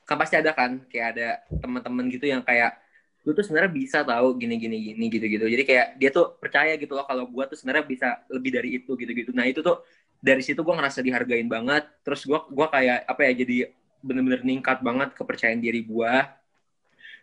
[0.07, 1.27] kan pasti ada kan kayak ada
[1.61, 2.77] teman-teman gitu yang kayak
[3.21, 6.73] lu tuh sebenarnya bisa tahu gini gini gini gitu gitu jadi kayak dia tuh percaya
[6.73, 9.85] gitu loh kalau gua tuh sebenarnya bisa lebih dari itu gitu gitu nah itu tuh
[10.21, 11.89] dari situ gua ngerasa dihargain banget.
[12.05, 13.57] Terus gua gua kayak apa ya jadi
[14.05, 16.29] bener-bener ningkat banget kepercayaan diri gua.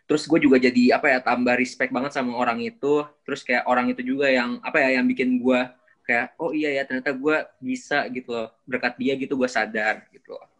[0.05, 3.05] Terus gue juga jadi apa ya tambah respect banget sama orang itu.
[3.23, 6.83] Terus kayak orang itu juga yang apa ya yang bikin gua kayak oh iya ya
[6.83, 8.49] ternyata gua bisa gitu loh.
[8.67, 10.58] Berkat dia gitu gua sadar gitu loh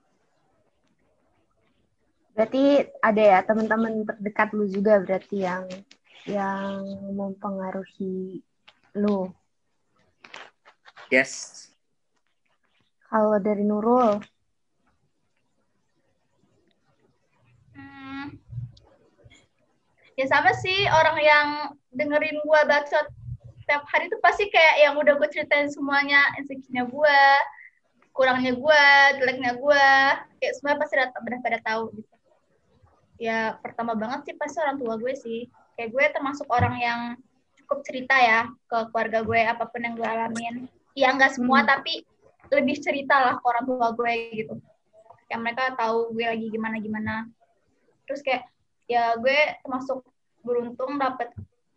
[2.40, 5.68] Berarti ada ya teman-teman terdekat lu juga berarti yang
[6.24, 8.40] yang mempengaruhi
[8.96, 9.28] lu.
[11.12, 11.68] yes
[13.12, 14.24] Kalau dari Nurul,
[17.76, 18.40] Hmm.
[20.16, 21.48] Ya sama sih orang yang
[21.92, 23.04] dengerin gua bacot
[23.60, 27.20] setiap hari tuh pasti kayak yang udah gue ceritain semuanya insecure-nya gua,
[28.16, 32.09] kurangnya gua, jeleknya gua, kayak semua pasti udah, udah pada tahu gitu.
[33.20, 35.52] Ya pertama banget sih pasti orang tua gue sih.
[35.76, 37.00] Kayak gue termasuk orang yang
[37.60, 40.56] cukup cerita ya ke keluarga gue apa pun yang gue alamin.
[40.96, 41.70] Ya nggak semua Hmm.
[41.76, 42.08] tapi
[42.50, 44.56] lebih cerita lah ke orang tua gue gitu.
[45.28, 47.30] Kayak mereka tahu gue lagi gimana gimana
[48.10, 48.50] terus kayak
[48.90, 50.02] ya gue termasuk
[50.42, 51.30] beruntung dapet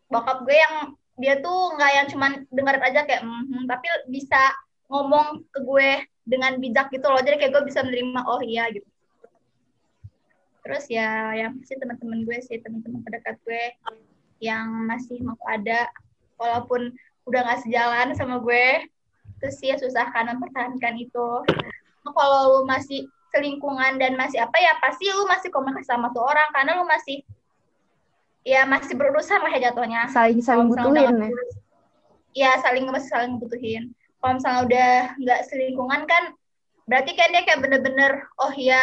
[0.09, 4.41] bokap gue yang dia tuh nggak yang cuman dengerin aja kayak "Mhm," tapi bisa
[4.89, 8.89] ngomong ke gue dengan bijak gitu loh jadi kayak gue bisa menerima oh iya gitu
[10.63, 13.65] terus ya yang pasti teman-teman gue sih teman-teman terdekat gue
[14.43, 15.91] yang masih mau ada
[16.35, 16.91] walaupun
[17.31, 18.91] udah nggak sejalan sama gue.
[19.39, 21.29] Terus ya susah kan mempertahankan itu.
[22.03, 26.51] Kalau lu masih selingkungan dan masih apa ya pasti lu masih komunikasi sama tuh orang
[26.53, 27.25] karena lu masih
[28.43, 30.11] ya masih berurusan lah ya jatuhnya.
[30.11, 31.43] Saling saling Kalau butuhin udah ya.
[32.35, 33.95] ya saling masih saling butuhin.
[34.19, 36.23] Kalau misalnya udah nggak selingkungan kan
[36.91, 38.79] berarti kan dia kayak bener-bener oh ya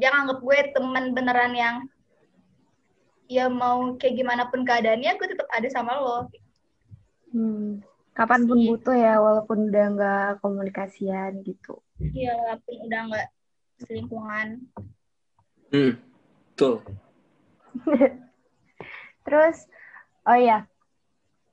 [0.00, 1.76] dia nganggep gue teman beneran yang
[3.28, 6.18] ya mau kayak gimana pun keadaannya gue tetap ada sama lo
[7.30, 7.78] Hmm.
[8.10, 8.68] Kapan pun Iya.
[8.74, 11.78] butuh ya, walaupun udah nggak komunikasian gitu.
[12.10, 13.26] ya walaupun udah nggak
[13.78, 14.48] selingkungan
[15.70, 15.94] hmm
[16.50, 16.82] betul
[19.22, 19.68] Terus,
[20.26, 20.66] oh ya,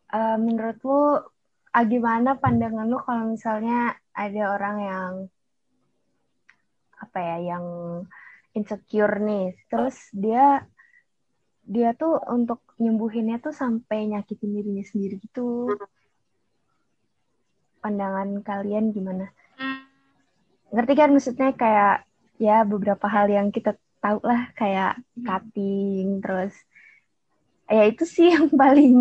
[0.10, 1.22] eh, menurut lu
[1.70, 5.12] ah, gimana pandangan lu kalau misalnya ada orang yang
[6.98, 7.66] apa ya, yang
[8.58, 10.66] insecure nih, terus dia
[11.62, 15.78] dia tuh untuk nyembuhinnya tuh sampai nyakitin dirinya sendiri gitu.
[17.78, 19.30] Pandangan kalian gimana?
[20.74, 22.04] Ngerti kan maksudnya kayak
[22.38, 26.54] ya beberapa hal yang kita tahu lah kayak cutting terus
[27.66, 28.96] ya itu sih yang paling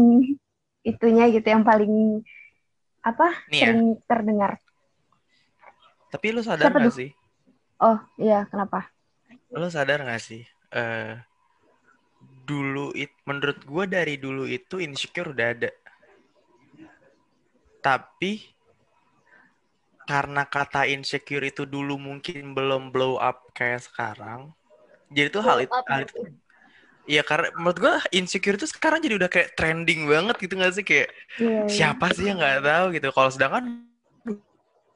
[0.80, 2.24] itunya gitu yang paling
[3.04, 3.66] apa Nih ya.
[3.70, 4.52] sering terdengar
[6.08, 6.96] Tapi lu sadar Siapa gak tuh?
[6.96, 7.10] sih?
[7.76, 8.88] oh iya kenapa
[9.60, 10.42] Lu sadar gak sih?
[10.80, 11.12] eh
[12.48, 15.70] dulu it, menurut gue dari dulu itu insecure udah ada.
[17.84, 18.30] Tapi
[20.06, 24.40] karena kata insecure itu dulu mungkin belum blow up kayak sekarang.
[25.16, 26.16] Jadi tuh hal itu, hal itu
[27.06, 30.82] Iya karena menurut gue insecure itu sekarang jadi udah kayak trending banget gitu gak sih
[30.82, 31.08] kayak
[31.40, 31.70] Iya, iya.
[31.76, 33.08] siapa sih yang nggak tahu gitu.
[33.14, 33.64] Kalau sedangkan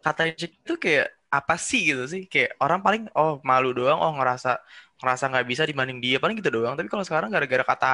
[0.05, 2.23] kata insecure itu kayak apa sih gitu sih?
[2.33, 4.51] Kayak orang paling oh malu doang, oh ngerasa
[5.01, 6.75] ngerasa nggak bisa dibanding dia paling gitu doang.
[6.79, 7.87] Tapi kalau sekarang gara-gara kata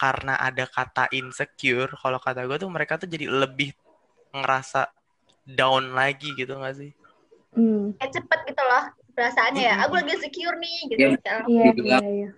[0.00, 3.68] karena ada kata insecure, kalau kata gue tuh mereka tuh jadi lebih
[4.36, 4.78] ngerasa
[5.58, 6.90] down lagi gitu nggak sih?
[7.56, 8.84] Hmm, kayak cepet gitu loh
[9.16, 9.80] perasaannya ya Mm-mm.
[9.88, 11.08] aku lagi secure nih gitu Iya.
[11.16, 11.48] misalnya.
[11.50, 12.04] iya Dibilang.
[12.04, 12.28] iya iya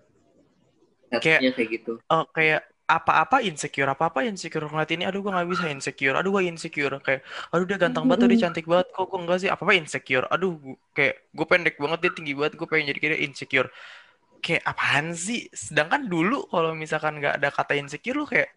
[1.11, 1.93] Jatuhnya kayak gitu.
[2.13, 4.65] Oh kayak apa-apa insecure, apa-apa insecure.
[4.65, 6.95] Ngeliat ini, aduh gue nggak bisa insecure, aduh gue insecure.
[7.05, 7.21] Kayak,
[7.53, 10.53] aduh dia ganteng banget, tuh dia cantik banget, kok gue enggak sih, apa-apa insecure, aduh
[10.65, 13.69] gu- kayak gue pendek banget, dia tinggi banget, gue pengen jadi kayak insecure,
[14.45, 15.41] kayak apaan sih?
[15.53, 18.51] Sedangkan dulu kalau misalkan nggak ada kata insecure lu kayak,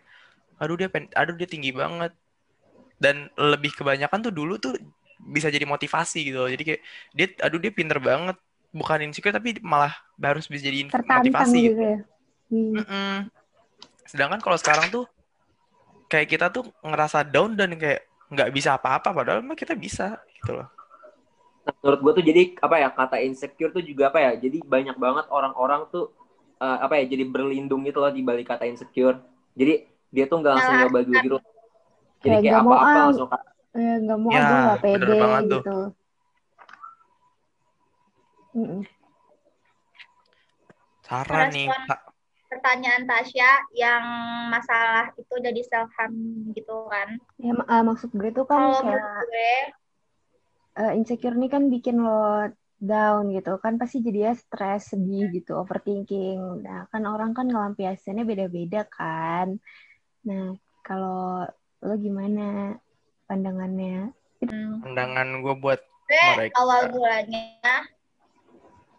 [0.62, 2.12] aduh dia pen, aduh dia tinggi banget,
[3.02, 4.74] dan lebih kebanyakan tuh dulu tuh
[5.22, 6.50] bisa jadi motivasi gitu, loh.
[6.50, 6.82] jadi kayak
[7.18, 8.38] dia, aduh dia pinter banget,
[8.74, 11.82] bukan insecure tapi malah harus bisa jadi tertantang motivasi gitu gitu.
[11.82, 11.98] ya?
[12.52, 12.78] Hmm.
[12.78, 13.32] Mm-mm.
[14.12, 15.08] Sedangkan kalau sekarang tuh
[16.12, 20.60] kayak kita tuh ngerasa down dan kayak nggak bisa apa-apa padahal mah kita bisa gitu
[20.60, 20.68] loh.
[21.64, 25.00] Nah, menurut gue tuh jadi apa ya kata insecure tuh juga apa ya jadi banyak
[25.00, 26.12] banget orang-orang tuh
[26.60, 29.16] eh, apa ya jadi berlindung gitu loh di balik kata insecure
[29.56, 31.38] jadi dia tuh nggak langsung Nah, nyoba dulu gitu
[32.20, 33.04] jadi Kayak kayak apa-apa ah.
[33.08, 33.30] langsung
[33.72, 35.64] Eh, nggak mau Ya, aku nggak bener pede banget tuh.
[35.64, 35.78] gitu
[38.52, 38.82] Mm-mm.
[41.08, 41.68] Sarah nih.
[41.72, 42.11] Kak.
[42.52, 44.04] Pertanyaan Tasya yang
[44.52, 47.16] masalah itu jadi self harm gitu kan.
[47.40, 49.54] Ya ah, maksud gue tuh kan kalau kayak gue
[50.84, 53.56] eh, insecure nih kan bikin lo down gitu.
[53.64, 56.60] Kan pasti jadinya stres sedih gitu overthinking.
[56.60, 59.56] Nah kan orang kan ngelampiasinnya beda-beda kan.
[60.28, 61.48] Nah kalau
[61.80, 62.76] lo gimana
[63.32, 64.12] pandangannya?
[64.84, 65.80] Pandangan gue buat
[66.12, 66.60] gue Mereka.
[66.60, 67.88] awal mulanya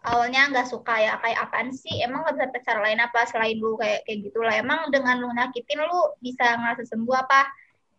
[0.03, 2.03] awalnya nggak suka ya kayak apaan sih?
[2.03, 4.55] Emang nggak bisa ada cara lain apa selain lu kayak kayak gitu lah.
[4.59, 7.47] Emang dengan lu nyakitin lu bisa ngerasa sembuh apa?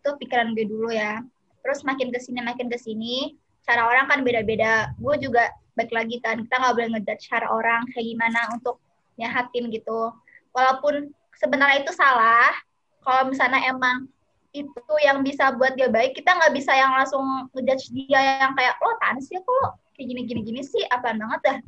[0.04, 1.24] Itu pikiran gue dulu ya.
[1.64, 4.92] Terus makin ke sini makin ke sini cara orang kan beda-beda.
[5.00, 8.76] Gue juga baik lagi kan kita nggak boleh ngejudge cara orang kayak gimana untuk
[9.16, 10.12] nyahatin gitu.
[10.52, 12.52] Walaupun sebenarnya itu salah
[13.00, 14.08] kalau misalnya emang
[14.54, 18.78] itu yang bisa buat dia baik kita nggak bisa yang langsung ngejudge dia yang kayak
[18.78, 21.58] lo apaan sih kok kayak gini gini gini sih apaan banget dah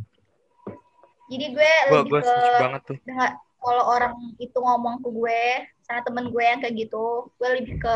[1.26, 2.98] jadi gue gue lebih gue ke banget tuh.
[3.02, 5.42] dengar kalau orang itu ngomong ke gue
[5.82, 7.94] sama temen gue yang kayak gitu gue lebih ke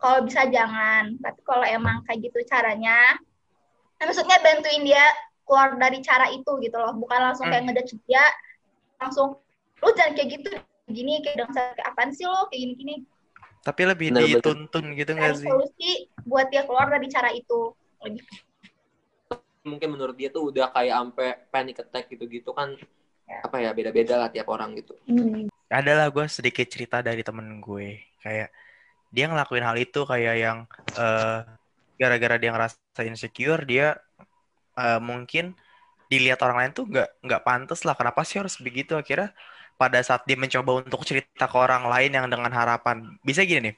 [0.00, 3.18] kalau bisa jangan tapi kalau emang kayak gitu caranya
[3.98, 5.04] nah, maksudnya bantuin dia
[5.44, 7.98] keluar dari cara itu gitu loh bukan langsung kayak Hmm.
[8.06, 8.24] dia
[9.02, 9.36] langsung
[9.82, 10.48] lu jangan kayak gitu
[10.90, 12.94] gini kayak dong kayak apaan sih lo kayak gini gini
[13.60, 14.40] Tapi lebih bener.
[14.40, 15.44] dituntun gitu nggak sih?
[15.44, 15.90] solusi
[16.24, 18.24] buat dia keluar dari cara itu lebih
[19.70, 22.74] mungkin menurut dia tuh udah kayak sampai panic attack gitu-gitu kan
[23.30, 24.98] apa ya beda-beda lah tiap orang gitu.
[25.06, 25.46] Hmm.
[25.70, 28.02] Adalah gue sedikit cerita dari temen gue.
[28.18, 28.50] Kayak
[29.14, 30.58] dia ngelakuin hal itu kayak yang
[30.98, 31.46] eh,
[31.94, 33.94] gara-gara dia ngerasa insecure dia
[34.74, 35.54] eh, mungkin
[36.10, 37.94] dilihat orang lain tuh nggak nggak pantas lah.
[37.94, 38.98] Kenapa sih harus begitu?
[38.98, 39.30] Akhirnya
[39.78, 43.74] pada saat dia mencoba untuk cerita ke orang lain yang dengan harapan bisa gini nih.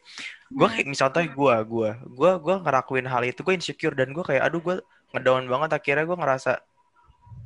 [0.48, 4.48] Gue kayak misalnya gue gue gue gue ngelakuin hal itu gue insecure dan gue kayak
[4.48, 4.76] aduh gue
[5.12, 6.53] ngedown banget akhirnya gue ngerasa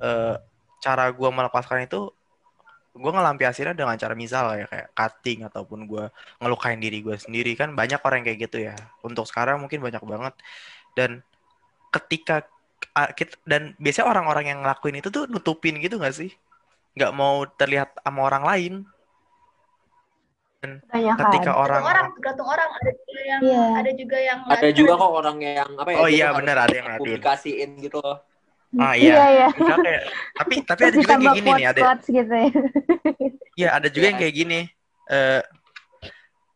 [0.02, 0.36] eh,
[0.82, 2.10] cara gue melepaskan itu
[2.96, 6.04] gue ngelampiasinnya dengan cara misal ya kayak cutting ataupun gue
[6.40, 7.52] ngelukain diri gue sendiri.
[7.52, 8.74] Kan banyak orang kayak gitu ya.
[9.04, 10.34] Untuk sekarang mungkin banyak banget.
[10.96, 11.20] Dan
[11.92, 12.48] ketika
[13.44, 16.32] dan biasanya orang-orang yang ngelakuin itu tuh nutupin gitu gak sih?
[16.96, 18.74] Nggak mau terlihat sama orang lain
[20.56, 21.20] Kebanyakan.
[21.20, 23.62] ketika tergantung orang orang tergantung orang ada juga yang Iya.
[23.76, 26.86] ada juga yang ada juga kok orang yang apa ya Oh iya, bener, ada yang
[26.88, 27.02] ngelakuin.
[27.04, 28.18] publikasiin gitu loh
[28.76, 30.02] ah iya iya iya kayak
[30.36, 32.48] tapi tapi ada juga yang ditambah kayak gini nih ada quotes gitu ya
[33.60, 34.22] Iya, ada juga yang Iya.
[34.26, 34.60] kayak gini.
[35.06, 35.40] Eh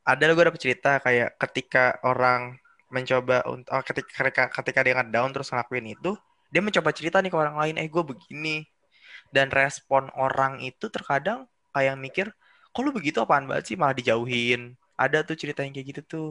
[0.02, 2.58] ada gue dapet cerita kayak ketika orang
[2.90, 6.12] mencoba untuk oh, ketika ketika ketika dia down terus ngelakuin itu,
[6.50, 8.66] dia mencoba cerita nih ke orang lain, eh gue begini.
[9.30, 12.26] Dan respon orang itu terkadang kayak mikir,
[12.70, 14.74] kok lu begitu apaan banget sih malah dijauhin.
[14.94, 16.30] Ada tuh cerita yang kayak gitu tuh.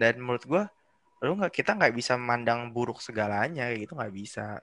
[0.00, 0.62] Dan menurut gue,
[1.26, 4.60] lu nggak kita nggak bisa memandang buruk segalanya kayak gitu nggak bisa.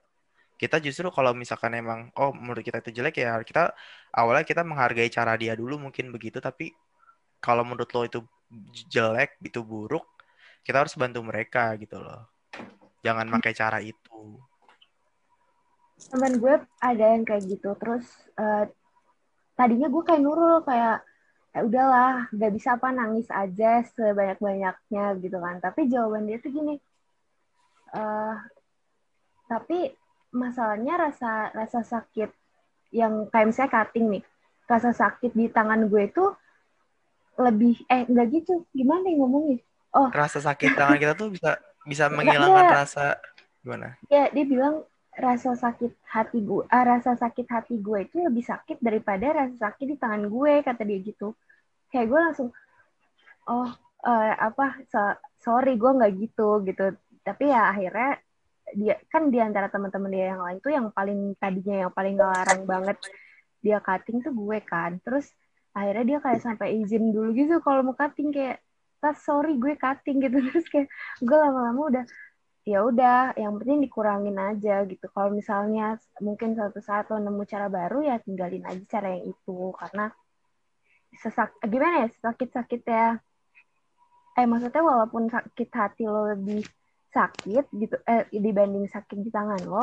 [0.58, 3.78] kita justru kalau misalkan emang oh menurut kita itu jelek ya kita
[4.10, 6.74] awalnya kita menghargai cara dia dulu mungkin begitu tapi
[7.38, 8.20] kalau menurut lo itu
[8.89, 10.04] jelek itu buruk
[10.65, 12.26] kita harus bantu mereka gitu loh
[13.06, 14.41] jangan pakai cara itu
[16.10, 18.06] temen gue ada yang kayak gitu terus
[18.38, 18.65] uh,
[19.58, 21.02] tadinya gue kayak nurul kayak
[21.52, 25.58] ya udahlah gak bisa apa nangis aja sebanyak banyaknya gitu kan.
[25.58, 26.78] Tapi jawaban dia tuh gini
[27.93, 28.36] uh,
[29.48, 29.96] tapi
[30.36, 32.30] masalahnya rasa rasa sakit
[32.91, 34.24] yang kayak misalnya cutting nih
[34.67, 36.26] rasa sakit di tangan gue itu
[37.39, 38.67] lebih eh enggak gitu.
[38.76, 39.63] Gimana yang ngomongnya
[39.96, 40.10] oh.
[40.12, 41.56] Rasa sakit tangan kita tuh bisa
[41.88, 43.06] bisa menghilangkan rasa
[43.63, 43.96] gimana?
[44.12, 44.84] Ya dia bilang
[45.18, 49.86] rasa sakit hati gue, ah, rasa sakit hati gue itu lebih sakit daripada rasa sakit
[49.90, 51.34] di tangan gue kata dia gitu.
[51.90, 52.50] Kayak gue langsung,
[53.50, 53.70] oh
[54.06, 55.02] uh, apa, so,
[55.42, 56.94] sorry gue nggak gitu gitu.
[57.26, 58.22] Tapi ya akhirnya
[58.78, 62.62] dia kan di antara teman-teman dia yang lain tuh yang paling tadinya yang paling ngelarang
[62.68, 62.98] banget
[63.64, 65.02] dia cutting tuh gue kan.
[65.02, 65.34] Terus
[65.74, 68.62] akhirnya dia kayak sampai izin dulu gitu kalau mau cutting kayak
[68.98, 70.90] tas sorry gue cutting gitu terus kayak
[71.22, 72.04] gue lama-lama udah
[72.68, 75.08] ya udah yang penting dikurangin aja gitu.
[75.16, 79.72] Kalau misalnya mungkin suatu saat lo nemu cara baru ya tinggalin aja cara yang itu.
[79.80, 80.12] Karena
[81.16, 83.24] sesak gimana ya sakit sakit ya.
[84.36, 86.68] Eh maksudnya walaupun sakit hati lo lebih
[87.16, 89.82] sakit gitu eh dibanding sakit di tangan lo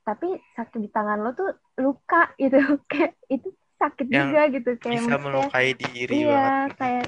[0.00, 2.56] tapi sakit di tangan lo tuh luka gitu.
[2.90, 4.70] Kayak itu sakit yang juga gitu.
[4.80, 6.72] Kayak bisa melukai diri iya banget.
[6.80, 7.06] kayak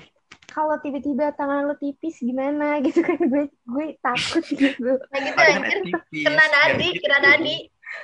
[0.57, 5.93] kalau tiba-tiba tangan lo tipis gimana gitu kan gue gue takut gitu nah gitu anjir
[6.25, 7.01] kena nadi gitu.
[7.05, 7.57] kena nadi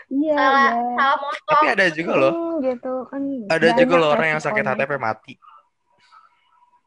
[0.09, 0.95] Iya, salah, ya.
[0.95, 1.53] salah motong.
[1.53, 2.33] Tapi ada juga loh.
[2.33, 3.23] Hmm, gitu kan.
[3.51, 5.35] Ada juga loh orang yang sakit hati sampai mati.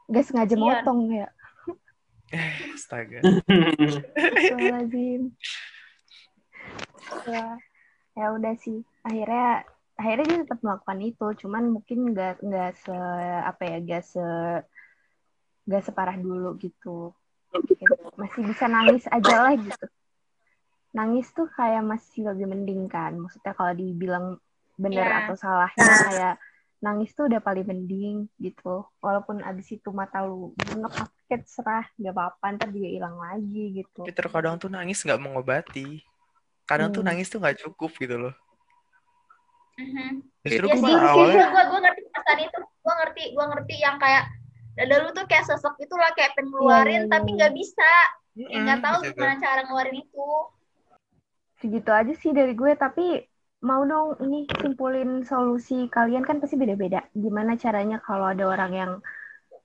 [0.09, 0.63] Gak sengaja iya.
[0.63, 1.27] motong ya.
[2.33, 3.19] Eh, astaga.
[4.57, 5.21] Lazim.
[7.29, 7.45] ya,
[8.15, 8.81] ya udah sih.
[9.05, 9.67] Akhirnya
[9.99, 12.95] akhirnya dia tetap melakukan itu, cuman mungkin nggak nggak se
[13.43, 14.25] apa ya, nggak se
[15.65, 17.13] gak separah dulu gitu.
[18.15, 19.85] Masih bisa nangis aja lah gitu.
[20.95, 23.17] Nangis tuh kayak masih lebih mending kan.
[23.17, 24.39] Maksudnya kalau dibilang
[24.75, 25.19] benar yeah.
[25.25, 26.35] atau salahnya kayak
[26.83, 28.85] nangis tuh udah paling mending gitu.
[29.01, 34.05] Walaupun abis itu mata lu sakit serah gak apa-apa ntar juga hilang lagi gitu.
[34.05, 36.05] Tapi terkadang tuh nangis nggak mengobati.
[36.65, 36.97] Kadang hmm.
[36.97, 38.35] tuh nangis tuh nggak cukup gitu loh.
[39.75, 40.09] Mm-hmm.
[40.47, 42.59] Justru ya gue sih, awalnya gue gue ngerti perasaan itu.
[42.63, 44.23] Gue ngerti gue ngerti yang kayak
[44.75, 47.37] dada lu tuh kayak sesek itu lah kayak pengen ngeluarin yeah, yeah, tapi iya.
[47.39, 47.91] nggak bisa.
[48.35, 50.29] Nggak mm -hmm, tahu gimana cara ngeluarin itu.
[51.63, 53.23] Segitu aja sih dari gue tapi
[53.63, 57.07] mau dong ini simpulin solusi kalian kan pasti beda-beda.
[57.15, 58.91] Gimana caranya kalau ada orang yang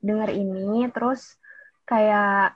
[0.00, 1.36] dengar ini terus
[1.84, 2.54] kayak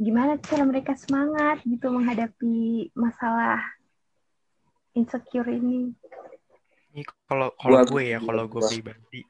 [0.00, 3.60] gimana cara mereka semangat gitu menghadapi masalah
[4.96, 5.92] insecure ini?
[6.90, 9.20] Ini kalau kalau gue ya kalau gue pribadi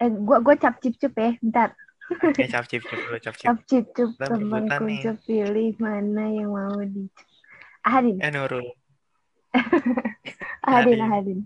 [0.00, 1.76] eh gua gua cap cip cup ya bentar.
[2.10, 3.46] Oke, cap cip cup dulu cap cip.
[3.46, 7.06] Cap cip cup temanku pilih mana yang mau di
[7.84, 8.16] Ahadin.
[8.18, 8.66] Eh Nurul.
[10.66, 11.40] Ahadin Ahadin.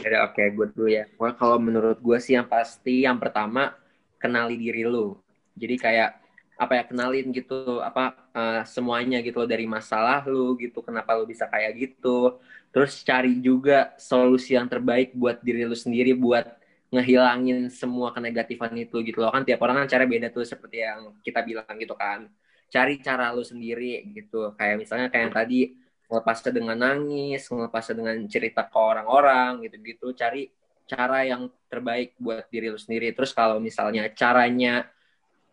[0.00, 1.04] Ya oke okay, gue dulu ya.
[1.16, 3.72] Gua kalau menurut gue sih yang pasti yang pertama
[4.20, 5.16] kenali diri lu.
[5.56, 6.10] Jadi kayak
[6.54, 11.26] apa ya kenalin gitu apa uh, semuanya gitu loh dari masalah lu gitu kenapa lu
[11.28, 12.38] bisa kayak gitu.
[12.70, 16.63] Terus cari juga solusi yang terbaik buat diri lu sendiri buat
[16.94, 19.34] ngehilangin semua kenegatifan itu gitu loh.
[19.34, 22.30] Kan tiap orang kan cara beda tuh seperti yang kita bilang gitu kan.
[22.70, 24.54] Cari cara lu sendiri gitu.
[24.54, 25.60] Kayak misalnya kayak yang tadi
[26.08, 30.14] ngelepasnya dengan nangis ngelepasnya dengan cerita ke orang-orang gitu-gitu.
[30.14, 30.48] Cari
[30.84, 33.10] cara yang terbaik buat diri lu sendiri.
[33.12, 34.86] Terus kalau misalnya caranya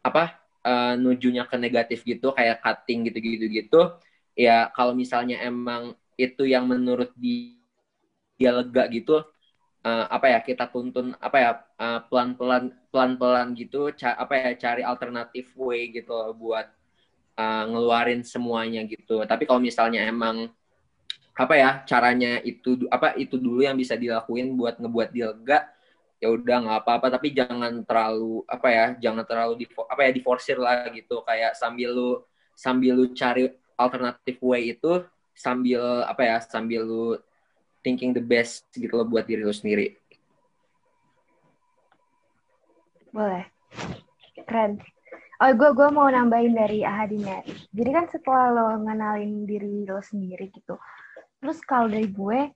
[0.01, 3.82] apa uh, nujunya ke negatif gitu kayak cutting gitu-gitu gitu
[4.38, 9.21] ya kalau misalnya emang itu yang menurut dia lega gitu
[9.86, 14.82] uh, apa ya kita tuntun apa ya uh, pelan-pelan pelan-pelan gitu ca apa ya cari
[14.86, 16.70] alternatif way gitu buat
[17.38, 19.22] uh, ngeluarin semuanya gitu.
[19.26, 20.49] Tapi kalau misalnya emang
[21.32, 25.60] apa ya caranya itu apa itu dulu yang bisa dilakuin buat ngebuat dia lega
[26.22, 27.08] ya udah nggak apa-apa.
[27.18, 31.26] Tapi jangan terlalu apa ya jangan terlalu di apa ya diforsir lah gitu.
[31.26, 32.12] Kayak sambil lu
[32.53, 33.49] sambil lu cari
[33.80, 35.01] alternatif way itu
[35.34, 37.18] sambil apa ya sambil lu
[37.82, 39.97] thinking the best gitu loh buat diri lo sendiri.
[43.11, 43.43] Boleh.
[44.47, 44.79] Keren.
[45.41, 47.41] Oh, gue gue mau nambahin dari Ahadin ya.
[47.73, 50.77] Jadi kan setelah lo ngenalin diri lo sendiri gitu.
[51.41, 52.53] Terus kalau dari gue,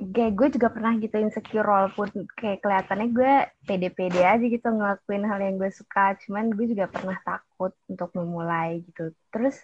[0.00, 3.34] kayak gue juga pernah gitu insecure walaupun kayak kelihatannya gue
[3.70, 6.18] pede-pede aja gitu ngelakuin hal yang gue suka.
[6.26, 9.14] Cuman gue juga pernah takut untuk memulai gitu.
[9.30, 9.62] Terus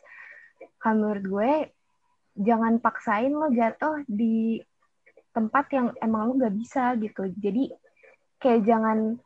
[0.78, 1.53] kalau menurut gue
[2.37, 4.61] jangan paksain lo jatuh di
[5.32, 7.72] tempat yang emang lo gak bisa gitu jadi
[8.41, 9.16] kayak jangan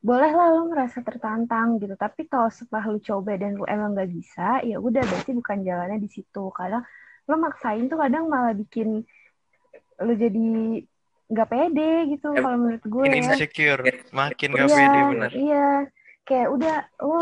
[0.00, 4.12] boleh lah lo merasa tertantang gitu tapi kalau setelah lo coba dan lo emang gak
[4.12, 6.80] bisa ya udah berarti bukan jalannya di situ karena
[7.26, 9.02] lo maksain tuh kadang malah bikin
[9.96, 10.84] lo jadi
[11.26, 13.14] nggak pede gitu Em- kalau menurut gue ya.
[13.18, 13.82] insecure,
[14.14, 15.30] makin gak iya, pede bener.
[15.34, 15.68] Iya,
[16.22, 17.18] kayak udah lo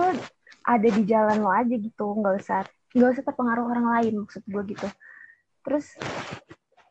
[0.65, 2.61] ada di jalan lo aja gitu, nggak usah
[2.93, 4.89] nggak usah terpengaruh orang lain maksud gue gitu.
[5.65, 5.87] Terus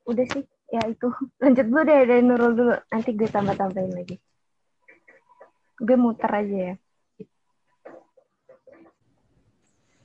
[0.09, 0.43] udah sih,
[0.73, 1.07] ya itu
[1.43, 4.17] lanjut dulu deh dari Nurul dulu, nanti gue tambah tambahin lagi.
[5.77, 6.75] Gue muter aja ya.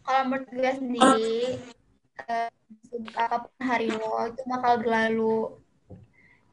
[0.09, 1.41] Kalau menurut gue sendiri,
[2.29, 2.51] eh,
[3.13, 5.53] apa pun hari lo itu bakal berlalu.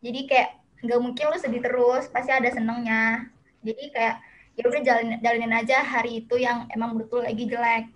[0.04, 0.50] Jadi kayak
[0.84, 3.32] nggak mungkin lo sedih terus, pasti ada senengnya.
[3.64, 4.16] Jadi kayak
[4.56, 4.82] ya udah
[5.24, 7.92] jalanin, aja hari itu yang emang betul lagi jelek.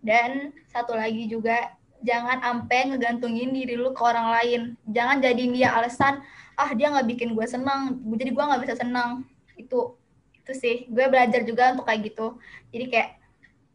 [0.00, 4.60] Dan satu lagi juga jangan sampai ngegantungin diri lu ke orang lain.
[4.90, 6.22] Jangan jadiin dia alasan,
[6.58, 9.26] ah dia nggak bikin gue seneng, jadi gue nggak bisa seneng.
[9.56, 9.96] Itu
[10.42, 12.36] itu sih, gue belajar juga untuk kayak gitu.
[12.74, 13.10] Jadi kayak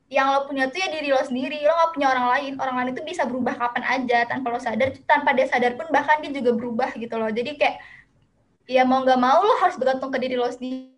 [0.07, 2.53] yang lo punya tuh ya diri lo sendiri, lo nggak punya orang lain.
[2.59, 6.19] Orang lain itu bisa berubah kapan aja tanpa lo sadar, tanpa dia sadar pun bahkan
[6.19, 7.31] dia juga berubah gitu loh.
[7.31, 7.79] Jadi kayak
[8.67, 10.91] ya mau nggak mau lo harus bergantung ke diri lo sendiri.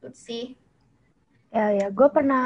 [0.00, 0.56] Itu sih.
[1.48, 2.44] Ya ya, gue pernah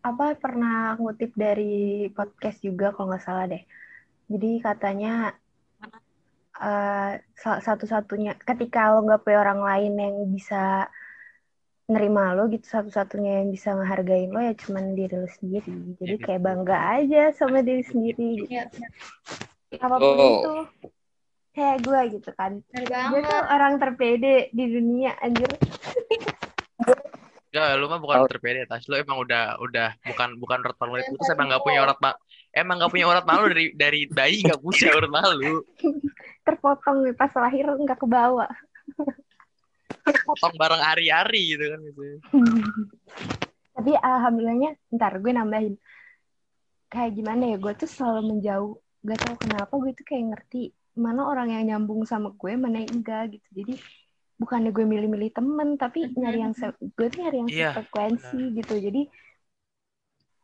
[0.00, 3.60] apa pernah ngutip dari podcast juga kalau nggak salah deh.
[4.26, 5.34] Jadi katanya
[6.56, 10.88] eh, sa- satu-satunya ketika lo nggak punya orang lain yang bisa
[11.90, 15.98] nerima lo gitu satu-satunya yang bisa ngehargain lo ya cuman diri lo sendiri.
[15.98, 18.52] Jadi Iya, kayak bangga aja sama diri sendiri gitu.
[18.52, 18.70] Ya,
[19.80, 20.16] Apa pun Oh.
[20.16, 20.54] itu.
[21.50, 22.62] Kayak gue gitu kan.
[22.70, 25.50] Gue tuh orang terpede di dunia anjir.
[27.50, 28.30] Ya, lu mah bukan Oh.
[28.30, 28.86] terpede, Tas.
[28.86, 32.14] Lu emang udah udah bukan bukan urat malu itu terus emang gak punya urat ma
[32.54, 35.66] emang gak punya urat malu dari dari bayi gak punya urat malu.
[36.46, 38.50] Terpotong nih pas lahir nggak ke bawah.
[40.00, 42.02] Potong bareng hari-hari gitu kan gitu.
[43.74, 45.74] Tapi alhamdulillahnya, ntar gue nambahin.
[46.90, 48.74] Kayak gimana ya, gue tuh selalu menjauh.
[49.02, 53.02] Gak tau kenapa gue tuh kayak ngerti mana orang yang nyambung sama gue, mana yang
[53.02, 53.48] enggak gitu.
[53.62, 53.74] Jadi
[54.40, 56.52] bukannya gue milih-milih temen, tapi nyari yang
[56.96, 58.74] gue tuh nyari yang Iya, frekuensi gitu.
[58.80, 59.02] Jadi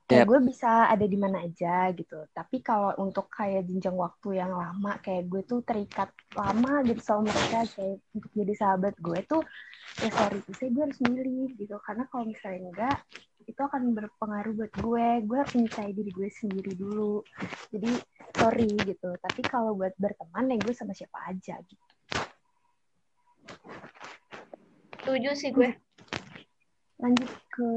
[0.07, 0.29] kayak Yep.
[0.31, 2.19] gue bisa ada di mana aja gitu.
[2.31, 7.27] Tapi kalau untuk kayak jenjang waktu yang lama, kayak gue tuh terikat lama gitu sama
[7.27, 9.43] mereka, kayak untuk jadi sahabat gue tuh
[10.05, 11.75] ya sorry to say gue harus milih gitu.
[11.83, 12.97] Karena kalau misalnya enggak
[13.51, 15.09] itu akan berpengaruh buat gue.
[15.27, 17.25] Gue harus mencintai diri gue sendiri dulu.
[17.75, 17.91] Jadi
[18.39, 19.11] sorry gitu.
[19.19, 21.96] Tapi kalau buat berteman ya gue sama siapa aja gitu
[25.01, 25.71] Setuju sih gue.
[26.97, 27.69] lanjut ke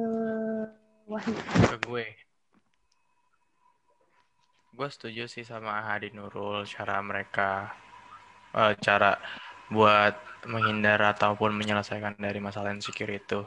[1.11, 1.34] Wahyu
[1.70, 2.05] Ke gue.
[4.74, 7.70] Gue setuju sih sama Hadi Nurul cara mereka
[8.55, 9.20] eh, cara
[9.70, 10.15] buat
[10.47, 13.43] menghindar ataupun menyelesaikan dari masalah insecure itu.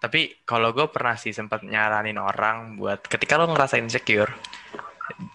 [0.00, 4.32] Tapi kalau gue pernah sih sempat nyaranin orang buat ketika lo ngerasa insecure,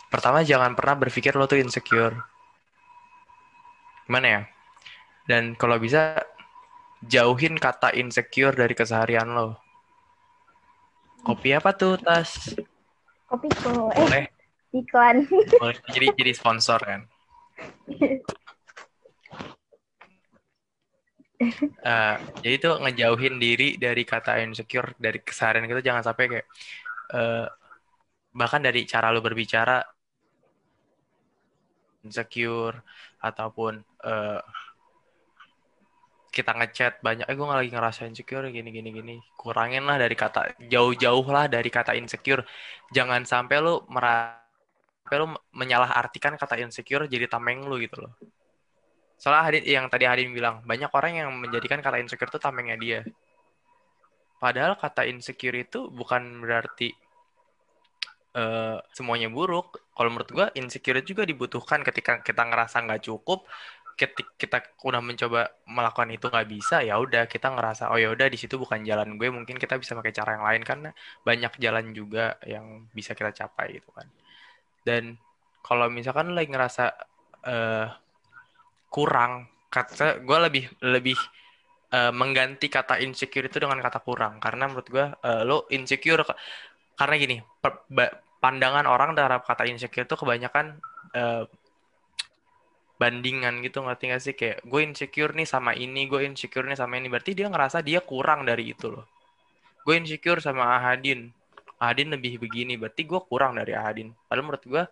[0.09, 2.17] pertama jangan pernah berpikir lo tuh insecure.
[4.09, 4.41] Gimana ya?
[5.25, 6.21] Dan kalau bisa
[7.05, 9.57] jauhin kata insecure dari keseharian lo.
[11.25, 12.53] Kopi apa tuh, Tas?
[13.25, 14.25] kopi ko eh Boleh,
[14.71, 15.25] iklan
[15.61, 15.77] boleh.
[15.91, 17.01] Jadi jadi sponsor kan.
[21.85, 26.47] Eh, jadi tuh ngejauhin diri dari kata insecure dari keseharian kita jangan sampai kayak
[27.11, 27.45] eh,
[28.31, 29.83] bahkan dari cara lu berbicara
[32.07, 32.79] insecure
[33.19, 34.41] ataupun eh,
[36.35, 39.15] kita ngechat banyak eh gue lagi ngerasa insecure gini gini gini.
[39.39, 42.43] Kurangin lah dari kata jauh-jauh lah dari kata insecure.
[42.91, 44.43] Jangan sampai lu merasa
[45.05, 48.17] sampai lu menyalahartikan kata insecure jadi tameng lu gitu loh.
[49.21, 52.99] Soalnya Hadin yang tadi Hadin bilang banyak orang yang menjadikan kata insecure itu tamengnya dia.
[54.41, 56.89] Padahal kata insecure itu bukan berarti
[58.33, 59.77] eh, semuanya buruk.
[59.93, 63.45] Kalau menurut gua insecure juga dibutuhkan ketika kita ngerasa nggak cukup
[63.95, 68.27] ketika kita udah mencoba melakukan itu nggak bisa ya udah kita ngerasa oh ya udah
[68.27, 70.89] di situ bukan jalan gue mungkin kita bisa pakai cara yang lain karena
[71.23, 74.07] banyak jalan juga yang bisa kita capai gitu kan.
[74.83, 75.15] Dan
[75.63, 76.85] kalau misalkan lagi ngerasa
[77.47, 77.87] eh,
[78.91, 81.17] kurang kata gue lebih lebih
[81.95, 84.43] eh, mengganti kata insecure itu dengan kata kurang.
[84.43, 86.27] Karena menurut gue eh, lo insecure
[86.99, 87.37] karena gini
[88.43, 90.83] pandangan orang terhadap kata insecure itu kebanyakan
[91.15, 91.47] eh,
[92.95, 94.33] bandingan gitu ngerti gak sih?
[94.35, 97.07] Kayak gue insecure nih sama ini gue insecure nih sama ini.
[97.11, 99.05] Berarti dia ngerasa dia kurang dari itu loh.
[99.83, 101.29] Gue insecure sama Ahadin.
[101.77, 104.15] Ahadin lebih begini berarti gue kurang dari Ahadin.
[104.25, 104.83] Padahal menurut gue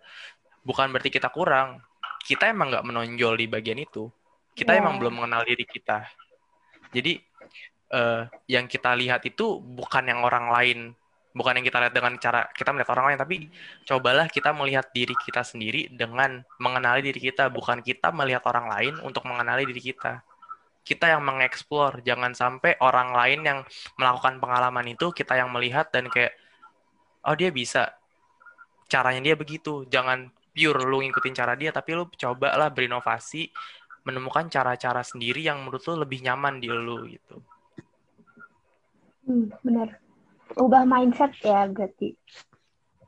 [0.62, 1.80] bukan berarti kita kurang.
[2.24, 4.08] Kita emang nggak menonjol di bagian itu.
[4.54, 4.80] Kita Ya.
[4.80, 6.08] emang belum mengenal diri kita.
[6.94, 7.18] Jadi
[7.94, 10.78] eh, yang kita lihat itu bukan yang orang lain
[11.34, 13.36] bukan yang kita lihat dengan cara kita melihat orang lain tapi
[13.82, 17.50] cobalah kita melihat diri kita sendiri dengan mengenali diri kita.
[17.50, 20.22] Bukan kita melihat orang lain untuk mengenali diri kita.
[20.86, 22.06] Kita yang mengeksplor.
[22.06, 23.58] Jangan sampai orang lain yang
[23.98, 26.38] melakukan pengalaman itu kita yang melihat dan kayak
[27.26, 27.90] oh dia bisa.
[28.86, 29.82] Caranya dia begitu.
[29.90, 33.50] Jangan pure lu ngikutin cara dia tapi lu cobalah berinovasi
[34.06, 37.42] menemukan cara-cara sendiri yang menurut lu lebih nyaman di lu gitu.
[39.26, 40.03] Hmm, benar.
[40.54, 42.14] Ubah mindset ya berarti.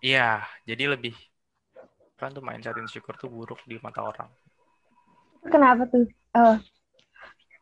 [0.01, 1.15] Iya, jadi lebih
[2.17, 4.29] kan tuh mindset insecure tuh buruk di mata orang.
[5.47, 6.09] Kenapa tuh?
[6.35, 6.57] Oh,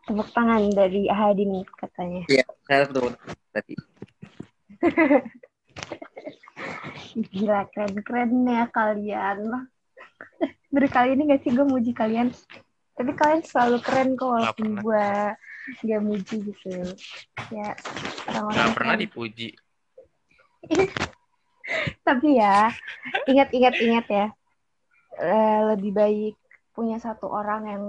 [0.06, 2.22] tepuk tangan dari Ahadin katanya.
[2.30, 3.12] Iya, saya betul
[3.50, 3.74] tadi.
[7.34, 9.38] Gila, keren-keren ya kalian.
[10.74, 12.34] Baru kali ini gak sih gue muji kalian?
[12.94, 14.82] Tapi kalian selalu keren kok walaupun pernah.
[14.82, 15.06] gue
[15.86, 16.70] gak muji gitu.
[17.52, 17.74] Ya,
[18.30, 19.04] orang-orang Nggak pernah keren.
[19.06, 19.48] dipuji.
[22.02, 22.68] Tapi ya,
[23.24, 24.26] ingat-ingat-ingat ya.
[25.14, 26.34] Eh, lebih baik
[26.70, 27.84] punya satu orang yang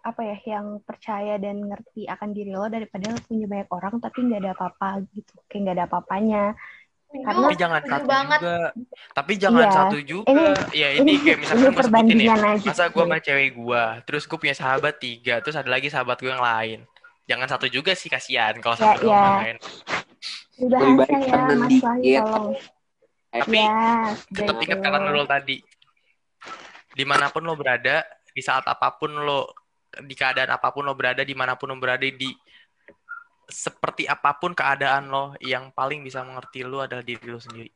[0.00, 4.22] apa ya yang percaya dan ngerti akan diri lo daripada lo punya banyak orang tapi
[4.22, 6.44] nggak ada apa-apa gitu kayak nggak ada apa-apanya
[7.06, 8.38] Setuju, Tapi jangan satu banget.
[8.38, 8.58] juga.
[9.14, 9.72] Tapi jangan Iya.
[9.72, 10.26] satu juga.
[10.26, 12.34] Ini- ya ini ini kayak misalkan ini gue sebutin ya.
[12.34, 16.18] aja Masa gue sama cewek gue, terus gue punya sahabat tiga, terus ada lagi sahabat
[16.18, 16.78] gue yang lain.
[17.24, 19.10] Jangan satu juga sih kasihan kalau Ya, satu ya.
[19.10, 19.56] doang lain.
[20.56, 22.56] Udah Lebih baik ya Mas Wahyu tolong
[23.36, 24.64] Tapi ya tetap gitu.
[24.64, 25.56] ingat kata Nurul tadi.
[26.96, 28.00] Di mana pun lo berada,
[28.32, 29.52] di saat apa pun lo,
[30.00, 32.32] di keadaan apa pun lo berada, di mana pun lo berada, di
[33.44, 37.68] seperti apa pun keadaan lo, yang paling bisa mengerti lo adalah diri lo sendiri.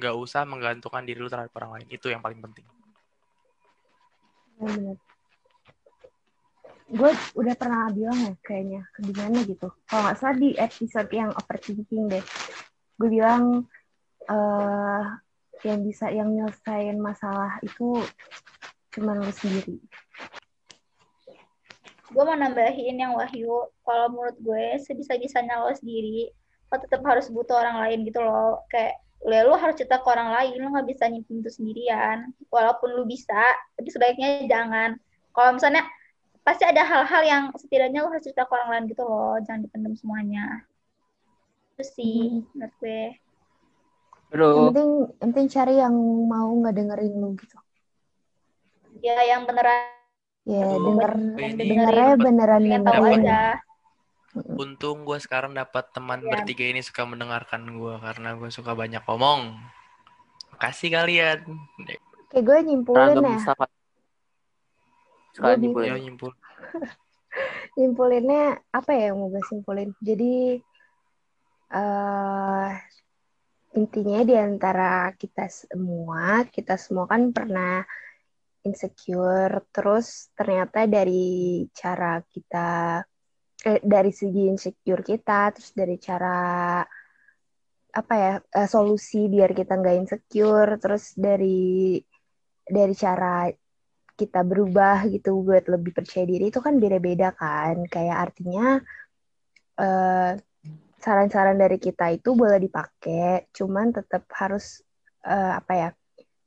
[0.00, 1.86] Nggak usah menggantungkan diri lo terhadap orang lain.
[1.92, 2.64] Itu yang paling penting.
[4.60, 4.96] bener
[6.90, 9.00] gue udah pernah bilang ya kayaknya ke
[9.46, 9.68] gitu.
[9.86, 12.24] Kalau nggak salah di episode yang overthinking deh.
[12.98, 13.64] Gue bilang
[14.26, 15.04] eh
[15.62, 18.02] yang bisa yang nyelesain masalah itu
[18.90, 19.78] cuma lu sendiri.
[22.10, 26.26] Gue mau nambahin yang Wahyu kalau menurut gue sebisa-bisanya lo sendiri
[26.70, 28.66] lo tetap harus butuh orang lain gitu loh.
[28.66, 32.34] Kayak ya lu harus cerita ke orang lain lu nggak bisa nyimpen itu sendirian.
[32.50, 34.98] Walaupun lu bisa tapi sebaiknya jangan.
[35.30, 35.86] Kalau misalnya
[36.50, 39.94] pasti ada hal-hal yang setidaknya lu harus cerita ke orang lain gitu loh jangan dipendam
[39.94, 40.66] semuanya
[41.78, 43.02] itu sih menurut gue
[44.34, 44.90] yang Aduh, penting
[45.22, 45.94] yang penting cari yang
[46.26, 47.54] mau nggak dengerin lu gitu
[48.98, 49.94] ya yang beneran
[50.42, 53.40] ya Aduh, denger ini dengernya beneran pengen tahu aja
[54.30, 56.30] Untung gue sekarang dapat teman Iya.
[56.30, 59.58] bertiga ini suka mendengarkan gue karena gue suka banyak ngomong.
[60.54, 61.42] Makasih kalian.
[62.30, 63.70] kayak gue nyimpulin ragam ya bisa Pak.
[65.34, 65.88] Sekali Gue nyimpulin.
[65.90, 66.30] Yo nyimpul.
[67.76, 69.90] simpulinnya apa ya yang mau gue simpulin?
[70.02, 70.58] Jadi
[71.70, 72.70] eh
[73.70, 77.86] intinya di antara kita semua kita semua kan pernah
[78.66, 82.98] insecure terus ternyata dari cara kita
[83.62, 86.38] eh, dari segi insecure kita terus dari cara
[87.90, 91.98] apa ya eh, solusi biar kita nggak insecure terus dari
[92.66, 93.46] dari cara
[94.20, 97.76] kita berubah gitu buat lebih percaya diri itu kan beda-beda kan.
[97.88, 98.66] Kayak artinya
[99.80, 100.30] eh,
[101.00, 104.84] saran-saran dari kita itu boleh dipakai cuman tetap harus
[105.24, 105.88] eh, apa ya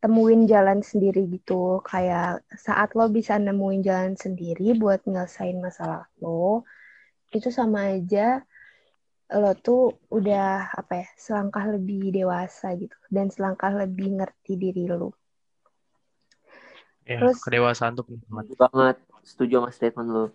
[0.03, 1.81] temuin jalan sendiri gitu.
[1.81, 6.67] Kayak saat lo bisa nemuin jalan sendiri buat nyelesain masalah lo
[7.33, 8.45] itu sama aja
[9.33, 12.93] lo tuh udah apa ya selangkah lebih dewasa gitu.
[13.09, 15.22] Dan selangkah lebih ngerti diri lo
[17.03, 18.45] Ya, Terus- kedewasaan tuh penting banget.
[18.55, 18.95] Setuju banget.
[19.23, 20.25] Setuju sama statement lu.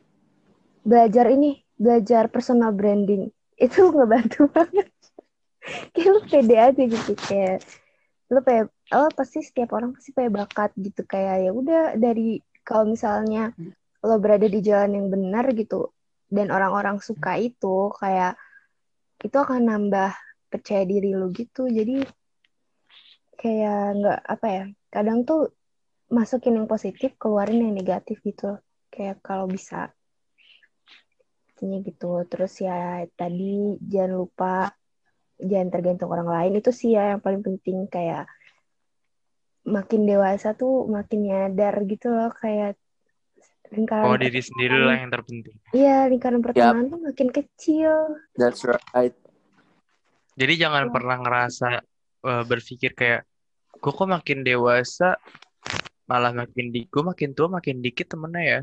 [0.89, 3.29] belajar ini belajar personal branding
[3.61, 4.89] itu ngebantu banget
[5.93, 7.61] kayak lu pede aja gitu kayak
[8.33, 12.89] lu kayak oh pasti setiap orang pasti punya bakat gitu kayak ya udah dari kalau
[12.89, 13.53] misalnya
[14.01, 15.93] lo berada di jalan yang benar gitu
[16.33, 18.41] dan orang-orang suka itu kayak
[19.21, 20.17] itu akan nambah
[20.49, 22.01] percaya diri lu gitu jadi
[23.37, 25.53] kayak nggak apa ya kadang tuh
[26.09, 28.57] masukin yang positif keluarin yang negatif gitu
[28.89, 29.93] kayak kalau bisa
[31.55, 32.25] intinya gitu.
[32.31, 34.73] Terus ya tadi jangan lupa
[35.37, 36.53] jangan tergantung orang lain.
[36.63, 38.31] Itu sih ya yang paling penting kayak
[39.69, 42.33] makin dewasa tuh makin nyadar gitu loh.
[42.33, 42.81] Kayak
[43.69, 45.57] lingkaran Oh diri sendiri lah yang terpenting.
[45.77, 48.17] iya lingkaran pertemanan tuh makin kecil.
[48.39, 49.13] That's right.
[50.39, 51.83] Jadi jangan pernah ngerasa
[52.25, 53.27] uh, berpikir kayak
[53.79, 55.19] gue kok makin dewasa
[56.09, 58.61] malah makin di gue makin tua makin dikit temennya ya.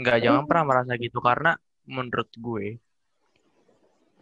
[0.00, 1.56] Nggak, jangan pernah merasa gitu karena
[1.88, 2.76] menurut gue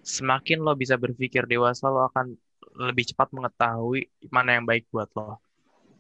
[0.06, 2.32] semakin lo bisa berpikir dewasa lo akan
[2.78, 5.42] lebih cepat mengetahui mana yang baik buat lo.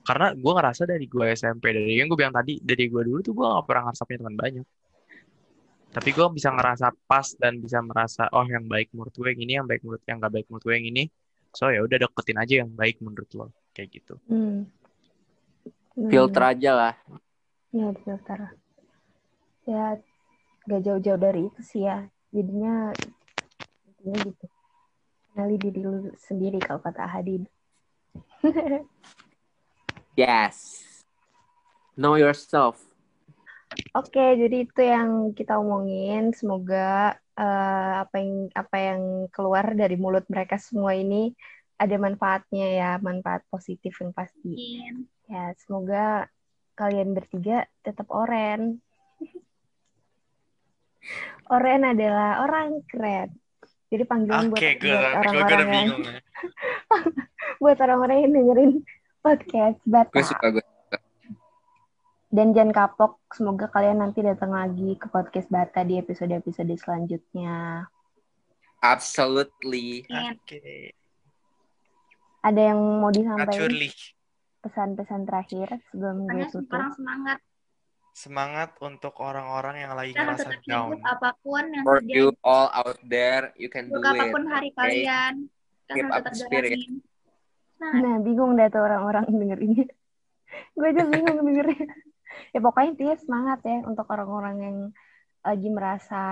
[0.06, 3.34] Karena gue ngerasa dari gue SMP dari yang gue bilang tadi dari gue dulu tuh
[3.34, 4.66] gue gak pernah ngerasa punya teman banyak.
[5.88, 9.52] Tapi gue bisa ngerasa pas dan bisa merasa oh yang baik menurut gue yang ini,
[9.60, 11.04] yang baik menurut yang gak baik menurut gue yang ini.
[11.52, 13.46] So ya udah deketin aja yang baik menurut lo
[13.76, 14.14] kayak gitu.
[14.30, 14.64] Hmm.
[15.98, 16.06] Hmm.
[16.14, 16.94] Filter aja lah.
[17.74, 18.54] Ya, filter.
[19.66, 19.98] Ya,
[20.70, 22.06] gak jauh-jauh dari itu sih ya.
[22.30, 22.94] Jadinya,
[23.82, 24.46] intinya gitu.
[25.34, 27.50] Kenali diri lu sendiri kalau kata Hadid.
[30.18, 30.82] Yes.
[31.94, 32.82] Know yourself.
[33.94, 36.34] Oke, jadi itu yang kita omongin.
[36.34, 41.38] Semoga eh, apa yang apa yang keluar dari mulut mereka semua ini
[41.78, 44.58] ada manfaatnya ya, manfaat positif yang pasti.
[44.58, 45.17] Mungkin.
[45.28, 46.32] Ya, semoga
[46.72, 48.80] kalian bertiga tetap oren.
[51.54, 53.36] oren adalah orang keren.
[53.88, 56.04] Jadi panggilan buat, Oke, gue buat orang-orang yang bingung.
[56.04, 56.20] ya.
[57.62, 58.72] buat orang-orang yang dengerin
[59.20, 60.12] podcast Bata.
[60.16, 60.64] Gue suka gue.
[62.28, 67.88] Dan jangan kapok, semoga kalian nanti datang lagi ke podcast Bata di episode-episode selanjutnya.
[68.84, 70.04] Absolutely.
[70.08, 70.92] Oke.
[72.44, 73.92] Ada yang mau disampaikan Naturally.
[74.68, 76.68] Pesan-pesan terakhir sebelum gue tutup?
[76.68, 77.38] sekarang semangat.
[78.10, 80.98] Semangat untuk orang-orang yang lagi Kita harus ngerasa down.
[81.00, 84.04] apa pun yang For you all out there, you can do it.
[84.04, 85.06] apa pun hari okay?
[85.06, 85.34] kalian.
[85.86, 86.78] Kita Keep up spirit.
[87.78, 89.86] Nah, Nah, bingung dah tuh orang-orang dengerinnya.
[90.76, 91.86] gue aja bingung dengernya.
[92.50, 94.76] ya pokoknya intinya semangat ya untuk orang-orang yang
[95.40, 96.22] lagi merasa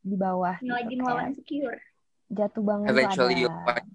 [0.00, 0.58] di bawah.
[0.58, 1.78] yang lagi gitu, melawan insecure.
[2.28, 3.40] jatuh bangun tuh Eventually ada.
[3.40, 3.86] you'll find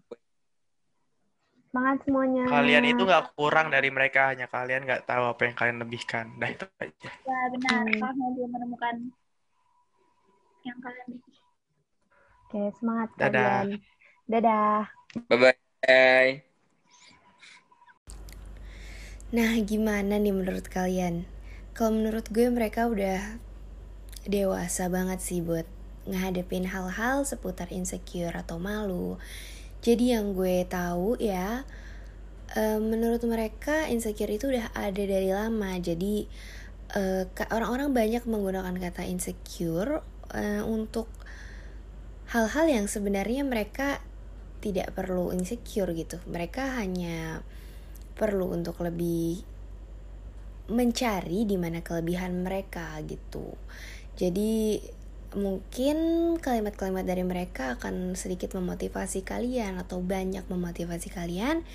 [1.74, 2.46] Semangat semuanya.
[2.54, 6.26] Kalian itu nggak kurang dari mereka, hanya kalian nggak tahu apa yang kalian lebihkan.
[6.38, 7.10] Dah itu aja.
[7.28, 8.00] Ya benar, Hmm.
[8.00, 8.96] kalau belum menemukan
[10.64, 11.42] yang kalian miliki.
[12.48, 13.66] Oke, semangat Dadah.
[13.66, 13.82] kalian.
[14.32, 14.84] Dadah.
[15.30, 16.44] Bye-bye.
[19.34, 21.26] Nah, gimana nih menurut kalian?
[21.74, 23.42] Kalau menurut gue mereka udah
[24.24, 25.68] dewasa banget sih buat
[26.12, 29.18] ngehadapin hal-hal seputar insecure atau malu.
[29.84, 31.68] Jadi yang gue tahu ya,
[32.56, 35.76] eh, menurut mereka insecure itu udah ada dari lama.
[35.76, 36.24] Jadi
[36.96, 40.00] eh, orang-orang banyak menggunakan kata insecure
[40.32, 41.12] eh, untuk
[42.32, 44.00] hal-hal yang sebenarnya mereka
[44.64, 46.24] tidak perlu insecure gitu.
[46.32, 47.44] Mereka hanya
[48.16, 49.44] perlu untuk lebih
[50.72, 53.52] mencari di mana kelebihan mereka gitu.
[54.16, 54.80] Jadi
[55.36, 55.98] mungkin
[56.40, 61.66] kalimat-kalimat dari mereka akan sedikit memotivasi kalian atau banyak memotivasi kalian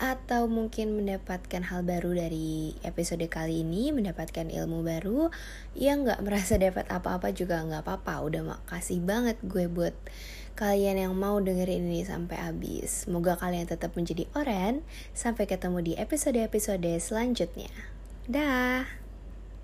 [0.00, 5.28] atau mungkin mendapatkan hal baru dari episode kali ini mendapatkan ilmu baru
[5.76, 8.24] yang nggak merasa dapat apa-apa juga nggak apa-apa.
[8.24, 9.92] Udah makasih banget gue buat
[10.56, 13.04] kalian yang mau dengerin ini sampai habis.
[13.04, 14.80] Semoga kalian tetap menjadi oren.
[15.12, 17.68] Sampai ketemu di episode-episode selanjutnya.
[18.24, 18.99] Dah